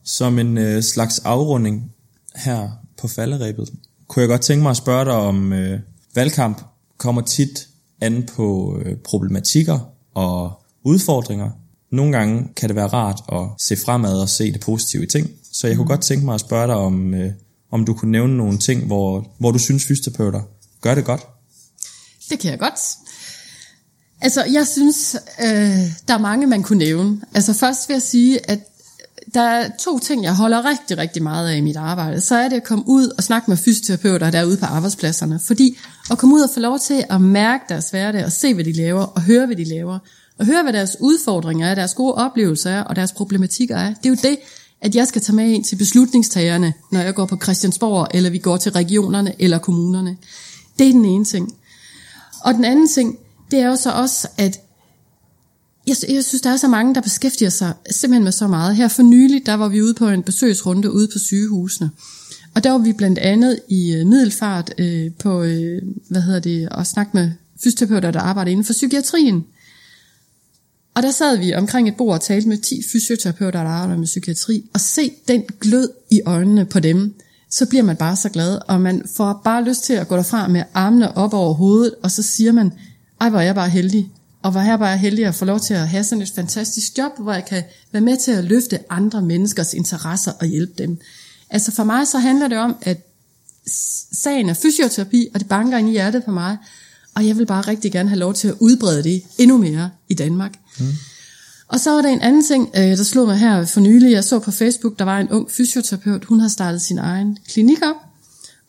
Som 0.04 0.40
en 0.40 0.58
øh, 0.58 0.84
slags 0.84 1.20
afrunding 1.20 1.92
her 2.36 2.70
på 2.98 3.08
falderæbet, 3.08 3.74
kunne 4.08 4.22
jeg 4.22 4.30
godt 4.30 4.42
tænke 4.42 4.64
mig 4.64 4.70
at 4.70 4.78
spørge 4.78 5.06
dig 5.06 5.14
om 5.14 5.54
øh, 5.54 5.80
valgkamp 6.16 6.62
kommer 6.98 7.22
tit 7.22 7.68
an 8.02 8.24
på 8.24 8.78
øh, 8.86 8.98
problematikker 8.98 9.80
og 10.14 10.64
udfordringer, 10.84 11.52
nogle 11.92 12.18
gange 12.18 12.48
kan 12.56 12.70
det 12.70 12.76
være 12.76 12.88
rart 12.88 13.22
at 13.32 13.62
se 13.62 13.78
fremad 13.86 14.22
og 14.22 14.30
se 14.30 14.54
det 14.54 14.62
positive 14.62 15.04
i 15.04 15.08
ting. 15.08 15.30
Så 15.52 15.68
jeg 15.68 15.76
kunne 15.76 15.84
mm. 15.84 15.90
godt 15.90 16.02
tænke 16.02 16.26
mig 16.26 16.34
at 16.34 16.40
spørge 16.40 16.68
dig 16.68 16.76
om, 16.76 17.14
øh, 17.14 17.32
om 17.72 17.86
du 17.86 17.94
kunne 17.94 18.12
nævne 18.12 18.38
nogle 18.38 18.58
ting, 18.58 18.86
hvor, 18.86 19.28
hvor 19.40 19.52
du 19.52 19.60
synes 19.60 19.86
fysioterapeuter 19.86 20.42
gør 20.82 20.96
det 20.96 21.06
godt. 21.06 21.22
Det 22.30 22.40
kan 22.40 22.52
jeg 22.52 22.60
godt. 22.60 22.80
Altså, 24.22 24.44
jeg 24.44 24.68
synes, 24.68 25.16
øh, 25.40 25.48
der 26.08 26.14
er 26.14 26.18
mange, 26.18 26.48
man 26.48 26.64
kunne 26.64 26.80
nævne. 26.80 27.22
Altså, 27.34 27.54
først 27.54 27.90
vil 27.90 27.94
jeg 27.96 28.02
sige, 28.02 28.50
at 28.50 28.60
der 29.34 29.42
er 29.42 29.70
to 29.80 30.00
ting, 30.00 30.24
jeg 30.24 30.36
holder 30.36 30.66
rigtig, 30.66 30.98
rigtig 30.98 31.24
meget 31.24 31.50
af 31.50 31.58
i 31.58 31.62
mit 31.62 31.76
arbejde. 31.76 32.22
Så 32.22 32.36
er 32.36 32.50
det 32.50 32.56
at 32.56 32.64
komme 32.64 32.84
ud 32.88 33.10
og 33.18 33.24
snakke 33.24 33.52
med 33.52 33.58
fysioterapeuter 33.58 34.32
derude 34.32 34.58
på 34.58 34.66
arbejdspladserne. 34.66 35.40
Fordi 35.40 35.78
at 36.12 36.18
komme 36.18 36.36
ud 36.36 36.42
og 36.42 36.50
få 36.54 36.60
lov 36.60 36.80
til 36.80 37.04
at 37.10 37.22
mærke 37.22 37.64
deres 37.70 37.90
hverdag 37.90 38.26
og 38.26 38.32
se, 38.32 38.54
hvad 38.54 38.64
de 38.64 38.72
laver 38.72 39.04
og 39.04 39.22
høre, 39.22 39.46
hvad 39.46 39.56
de 39.56 39.64
laver 39.64 40.00
og 40.40 40.46
høre, 40.46 40.64
hvad 40.64 40.74
deres 40.74 40.98
udfordringer 41.00 41.68
er, 41.68 41.76
deres 41.76 41.94
gode 41.94 42.14
oplevelser 42.14 42.72
er, 42.72 42.84
og 42.84 42.96
deres 42.96 43.12
problematikker 43.12 43.78
er. 43.78 43.94
Det 43.94 44.06
er 44.06 44.10
jo 44.10 44.18
det, 44.24 44.38
at 44.82 44.96
jeg 44.96 45.08
skal 45.08 45.22
tage 45.22 45.36
med 45.36 45.52
ind 45.52 45.64
til 45.64 45.76
beslutningstagerne, 45.76 46.74
når 46.92 47.00
jeg 47.00 47.16
går 47.16 47.26
på 47.26 47.38
Christiansborg, 47.44 48.08
eller 48.14 48.30
vi 48.30 48.38
går 48.38 48.58
til 48.58 48.72
regionerne 48.72 49.34
eller 49.40 49.58
kommunerne. 49.58 50.18
Det 50.80 50.88
er 50.88 50.92
den 50.92 51.06
ene 51.06 51.26
ting. 51.26 51.56
Og 52.44 52.54
den 52.54 52.66
anden 52.66 52.88
ting, 52.88 53.18
det 53.52 53.60
er 53.60 53.68
jo 53.68 53.76
så 53.76 53.92
også, 53.92 54.28
at 54.38 54.60
jeg, 55.88 55.96
jeg 56.10 56.26
synes, 56.26 56.42
der 56.42 56.50
er 56.50 56.58
så 56.58 56.68
mange, 56.68 56.96
der 56.96 57.02
beskæftiger 57.02 57.50
sig 57.50 57.74
simpelthen 57.92 58.24
med 58.24 58.32
så 58.32 58.48
meget. 58.48 58.76
Her 58.76 58.88
for 58.88 59.04
nylig, 59.04 59.46
der 59.46 59.54
var 59.54 59.68
vi 59.68 59.82
ude 59.82 59.94
på 59.94 60.08
en 60.08 60.24
besøgsrunde 60.24 60.92
ude 60.92 61.08
på 61.14 61.20
sygehusene. 61.20 61.90
Og 62.56 62.64
der 62.64 62.72
var 62.72 62.78
vi 62.78 62.94
blandt 62.94 63.20
andet 63.20 63.60
i 63.70 63.94
øh, 63.94 64.08
middelfart 64.08 64.74
øh, 64.78 65.12
på, 65.20 65.44
øh, 65.44 65.82
hvad 66.10 66.22
hedder 66.22 66.40
det, 66.40 66.70
at 66.72 66.88
snakke 66.88 67.12
med 67.14 67.32
fysioterapeuter, 67.64 68.12
der 68.12 68.20
arbejder 68.20 68.52
inden 68.52 68.66
for 68.66 68.74
psykiatrien. 68.74 69.46
Og 70.96 71.04
der 71.04 71.12
sad 71.12 71.38
vi 71.38 71.54
omkring 71.54 71.88
et 71.88 71.98
bord 71.98 72.14
og 72.14 72.22
talte 72.22 72.50
med 72.50 72.58
10 72.58 72.84
fysioterapeuter, 72.92 73.64
der 73.64 73.70
arbejder 73.70 73.98
med 73.98 74.06
psykiatri, 74.06 74.64
og 74.74 74.80
se 74.80 75.12
den 75.28 75.44
glød 75.60 75.90
i 76.12 76.22
øjnene 76.26 76.66
på 76.66 76.80
dem, 76.80 77.14
så 77.50 77.66
bliver 77.66 77.84
man 77.84 77.96
bare 77.96 78.16
så 78.16 78.30
glad, 78.30 78.60
og 78.68 78.82
man 78.82 79.04
får 79.18 79.42
bare 79.44 79.64
lyst 79.64 79.84
til 79.84 79.94
at 79.94 80.08
gå 80.08 80.16
derfra 80.16 80.48
med 80.48 80.64
armene 80.74 81.18
op 81.18 81.34
over 81.34 81.54
hovedet, 81.54 81.96
og 82.04 82.12
så 82.12 82.24
siger 82.24 82.52
man, 82.52 82.72
ej 83.22 83.30
hvor 83.30 83.40
er 83.40 83.44
jeg 83.44 83.56
bare 83.56 83.70
heldig, 83.70 84.12
og 84.42 84.52
hvor 84.52 84.62
er 84.62 84.66
jeg 84.66 84.80
bare 84.80 84.98
heldig 84.98 85.26
at 85.26 85.36
få 85.36 85.46
lov 85.46 85.60
til 85.60 85.74
at 85.74 85.88
have 85.88 86.04
sådan 86.04 86.22
et 86.22 86.32
fantastisk 86.36 86.98
job, 86.98 87.12
hvor 87.20 87.34
jeg 87.34 87.46
kan 87.46 87.64
være 87.92 88.02
med 88.02 88.18
til 88.18 88.32
at 88.32 88.44
løfte 88.44 88.80
andre 88.90 89.22
menneskers 89.22 89.74
interesser 89.74 90.32
og 90.32 90.48
hjælpe 90.48 90.74
dem. 90.78 90.98
Altså 91.50 91.72
for 91.72 91.84
mig 91.84 92.08
så 92.08 92.18
handler 92.18 92.48
det 92.48 92.58
om, 92.58 92.76
at 92.82 92.98
sagen 94.22 94.50
er 94.50 94.54
fysioterapi, 94.54 95.28
og 95.34 95.40
det 95.40 95.48
banker 95.48 95.78
ind 95.78 95.90
i 95.90 95.92
hjertet 95.92 96.24
på 96.24 96.32
mig, 96.32 96.58
og 97.16 97.28
jeg 97.28 97.38
vil 97.38 97.46
bare 97.46 97.62
rigtig 97.62 97.92
gerne 97.92 98.10
have 98.10 98.20
lov 98.20 98.34
til 98.34 98.48
at 98.48 98.56
udbrede 98.60 99.04
det 99.04 99.24
endnu 99.38 99.58
mere 99.58 99.90
i 100.10 100.14
Danmark. 100.14 100.54
Mm. 100.80 100.86
Og 101.68 101.80
så 101.80 101.92
var 101.92 102.02
der 102.02 102.10
en 102.10 102.22
anden 102.22 102.44
ting, 102.44 102.70
øh, 102.76 102.98
der 102.98 103.04
slog 103.04 103.28
mig 103.28 103.38
her 103.38 103.66
for 103.66 103.80
nylig. 103.80 104.12
Jeg 104.12 104.24
så 104.24 104.40
på 104.40 104.52
Facebook, 104.52 105.00
der 105.00 105.06
var 105.06 105.20
en 105.20 105.30
ung 105.30 105.52
fysioterapeut. 105.52 106.26
Hun 106.26 106.40
havde 106.40 106.54
startet 106.54 106.82
sin 106.82 106.98
egen 106.98 107.38
klinik 107.48 107.78
op. 107.82 107.96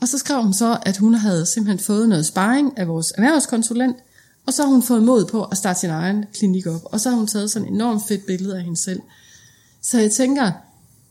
Og 0.01 0.09
så 0.09 0.19
skrev 0.19 0.43
hun 0.43 0.53
så, 0.53 0.79
at 0.83 0.97
hun 0.97 1.15
havde 1.15 1.47
simpelthen 1.47 1.79
fået 1.79 2.09
noget 2.09 2.27
sparring 2.27 2.79
af 2.79 2.89
vores 2.89 3.13
erhvervskonsulent. 3.17 3.97
Og 4.47 4.53
så 4.53 4.63
har 4.63 4.69
hun 4.69 4.83
fået 4.83 5.03
mod 5.03 5.25
på 5.25 5.45
at 5.45 5.57
starte 5.57 5.81
sin 5.81 5.91
egen 5.91 6.25
klinik 6.35 6.67
op. 6.67 6.81
Og 6.85 7.01
så 7.01 7.11
har 7.11 7.17
hun 7.17 7.27
taget 7.27 7.51
sådan 7.51 7.69
en 7.69 7.75
enormt 7.75 8.03
fedt 8.09 8.27
billede 8.27 8.57
af 8.57 8.63
hende 8.63 8.77
selv. 8.77 9.01
Så 9.83 9.99
jeg 9.99 10.11
tænker, 10.11 10.53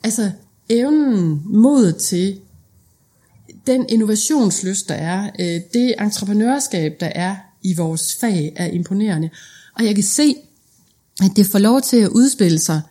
altså 0.04 0.32
evnen, 0.70 1.42
mod 1.46 1.94
til 1.94 2.40
den 3.68 3.86
innovationslyst, 3.90 4.90
der 4.90 4.96
er, 4.96 5.30
øh, 5.40 5.62
det 5.74 5.96
entreprenørskab, 6.00 7.00
der 7.00 7.12
er 7.16 7.36
i 7.64 7.74
vores 7.74 8.18
fag, 8.20 8.54
er 8.56 8.66
imponerende. 8.66 9.30
Og 9.76 9.86
jeg 9.86 9.96
kan 9.96 10.04
se, 10.04 10.36
at 11.24 11.32
det 11.36 11.46
får 11.46 11.60
lov 11.60 11.82
til 11.82 11.98
at 11.98 12.10
udspille 12.10 12.60
sig, 12.60 12.82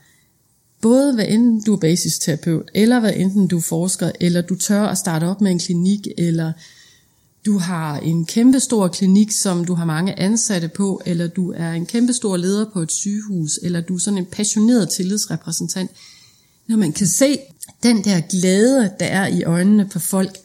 både 0.81 1.15
hvad 1.15 1.27
enten 1.29 1.63
du 1.63 1.73
er 1.73 1.79
basisterapeut, 1.79 2.71
eller 2.75 3.01
hvad 3.01 3.13
enten 3.17 3.47
du 3.47 3.57
er 3.57 3.63
forsker, 3.63 4.11
eller 4.21 4.41
du 4.41 4.55
tør 4.55 4.83
at 4.83 4.99
starte 4.99 5.25
op 5.25 5.41
med 5.41 5.51
en 5.51 5.59
klinik, 5.59 6.09
eller 6.19 6.53
du 7.47 7.59
har 7.59 7.99
en 7.99 8.27
kæmpestor 8.27 8.89
klinik, 8.89 9.33
som 9.33 9.65
du 9.65 9.75
har 9.75 9.85
mange 9.85 10.19
ansatte 10.19 10.69
på, 10.69 11.03
eller 11.07 11.27
du 11.27 11.53
er 11.57 11.73
en 11.73 11.87
kæmpestor 11.87 12.37
leder 12.37 12.67
på 12.73 12.81
et 12.81 12.93
sygehus, 12.93 13.59
eller 13.63 13.81
du 13.81 13.95
er 13.95 13.99
sådan 13.99 14.19
en 14.19 14.27
passioneret 14.27 14.89
tillidsrepræsentant, 14.89 15.91
når 16.67 16.77
man 16.77 16.93
kan 16.93 17.07
se 17.07 17.39
den 17.83 18.05
der 18.05 18.21
glæde, 18.21 18.91
der 19.01 19.07
er 19.07 19.27
i 19.27 19.45
øjnene 19.45 19.89
på 19.89 19.99
folk, 19.99 20.37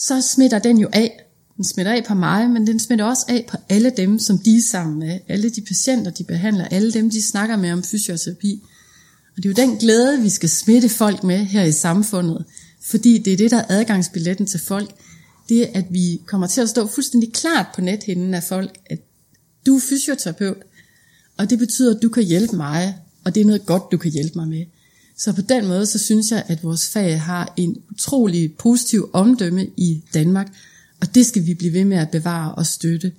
så 0.00 0.20
smitter 0.20 0.58
den 0.58 0.78
jo 0.78 0.88
af. 0.92 1.24
Den 1.56 1.64
smitter 1.64 1.92
af 1.92 2.04
på 2.04 2.14
mig, 2.14 2.50
men 2.50 2.66
den 2.66 2.78
smitter 2.78 3.04
også 3.04 3.24
af 3.28 3.46
på 3.48 3.56
alle 3.68 3.92
dem, 3.96 4.18
som 4.18 4.38
de 4.38 4.56
er 4.56 4.62
sammen 4.70 4.98
med. 4.98 5.18
Alle 5.28 5.50
de 5.50 5.60
patienter, 5.60 6.10
de 6.10 6.24
behandler, 6.24 6.64
alle 6.64 6.92
dem, 6.92 7.10
de 7.10 7.22
snakker 7.22 7.56
med 7.56 7.72
om 7.72 7.82
fysioterapi. 7.82 8.62
Og 9.36 9.42
det 9.42 9.44
er 9.44 9.62
jo 9.62 9.68
den 9.68 9.76
glæde, 9.76 10.22
vi 10.22 10.28
skal 10.28 10.48
smitte 10.48 10.88
folk 10.88 11.24
med 11.24 11.38
her 11.38 11.64
i 11.64 11.72
samfundet. 11.72 12.44
Fordi 12.82 13.18
det 13.18 13.32
er 13.32 13.36
det, 13.36 13.50
der 13.50 13.56
er 13.56 13.64
adgangsbilletten 13.68 14.46
til 14.46 14.60
folk. 14.60 14.90
Det 15.48 15.62
er, 15.62 15.66
at 15.74 15.84
vi 15.90 16.20
kommer 16.26 16.46
til 16.46 16.60
at 16.60 16.68
stå 16.68 16.86
fuldstændig 16.86 17.32
klart 17.32 17.66
på 17.74 17.80
nethinden 17.80 18.34
af 18.34 18.42
folk, 18.42 18.78
at 18.86 18.98
du 19.66 19.76
er 19.76 19.80
fysioterapeut, 19.80 20.56
og 21.36 21.50
det 21.50 21.58
betyder, 21.58 21.96
at 21.96 22.02
du 22.02 22.08
kan 22.08 22.22
hjælpe 22.22 22.56
mig, 22.56 22.96
og 23.24 23.34
det 23.34 23.40
er 23.40 23.44
noget 23.44 23.66
godt, 23.66 23.82
du 23.92 23.96
kan 23.96 24.10
hjælpe 24.10 24.38
mig 24.38 24.48
med. 24.48 24.64
Så 25.20 25.32
på 25.32 25.40
den 25.40 25.66
måde, 25.66 25.86
så 25.86 25.98
synes 25.98 26.30
jeg, 26.30 26.44
at 26.48 26.64
vores 26.64 26.88
fag 26.88 27.20
har 27.20 27.54
en 27.56 27.76
utrolig 27.90 28.52
positiv 28.58 29.10
omdømme 29.12 29.66
i 29.76 30.04
Danmark, 30.14 30.46
og 31.00 31.14
det 31.14 31.26
skal 31.26 31.46
vi 31.46 31.54
blive 31.54 31.72
ved 31.72 31.84
med 31.84 31.96
at 31.96 32.10
bevare 32.10 32.54
og 32.54 32.66
støtte, 32.66 33.12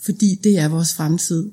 fordi 0.00 0.40
det 0.44 0.58
er 0.58 0.68
vores 0.68 0.94
fremtid. 0.94 1.50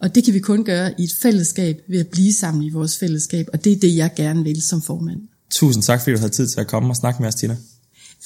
Og 0.00 0.14
det 0.14 0.24
kan 0.24 0.34
vi 0.34 0.38
kun 0.38 0.64
gøre 0.64 1.00
i 1.00 1.04
et 1.04 1.12
fællesskab 1.22 1.82
ved 1.88 2.00
at 2.00 2.08
blive 2.08 2.34
sammen 2.34 2.62
i 2.62 2.70
vores 2.70 2.98
fællesskab, 2.98 3.46
og 3.52 3.64
det 3.64 3.72
er 3.72 3.76
det, 3.76 3.96
jeg 3.96 4.10
gerne 4.16 4.44
vil 4.44 4.62
som 4.62 4.82
formand. 4.82 5.20
Tusind 5.50 5.82
tak, 5.82 6.00
fordi 6.00 6.12
du 6.12 6.18
havde 6.18 6.32
tid 6.32 6.48
til 6.48 6.60
at 6.60 6.66
komme 6.66 6.90
og 6.90 6.96
snakke 6.96 7.22
med 7.22 7.28
os, 7.28 7.34
Tina. 7.34 7.56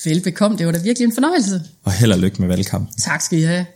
Velbekomme, 0.04 0.58
det 0.58 0.66
var 0.66 0.72
da 0.72 0.78
virkelig 0.78 1.06
en 1.06 1.14
fornøjelse. 1.14 1.62
Og 1.82 1.92
held 1.92 2.12
og 2.12 2.18
lykke 2.18 2.36
med 2.40 2.48
valgkampen. 2.48 2.94
Tak 2.98 3.22
skal 3.22 3.38
I 3.38 3.42
have. 3.42 3.66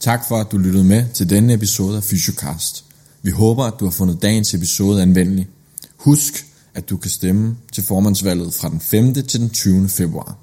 Tak 0.00 0.28
for, 0.28 0.36
at 0.36 0.46
du 0.52 0.58
lyttede 0.58 0.84
med 0.84 1.04
til 1.14 1.30
denne 1.30 1.54
episode 1.54 1.96
af 1.96 2.04
Fysiocast. 2.04 2.84
Vi 3.22 3.30
håber, 3.30 3.64
at 3.64 3.74
du 3.80 3.84
har 3.84 3.92
fundet 3.92 4.22
dagens 4.22 4.54
episode 4.54 5.02
anvendelig. 5.02 5.48
Husk, 5.96 6.46
at 6.74 6.90
du 6.90 6.96
kan 6.96 7.10
stemme 7.10 7.56
til 7.72 7.84
formandsvalget 7.84 8.54
fra 8.54 8.68
den 8.68 8.80
5. 8.80 9.14
til 9.14 9.40
den 9.40 9.50
20. 9.50 9.88
februar. 9.88 10.38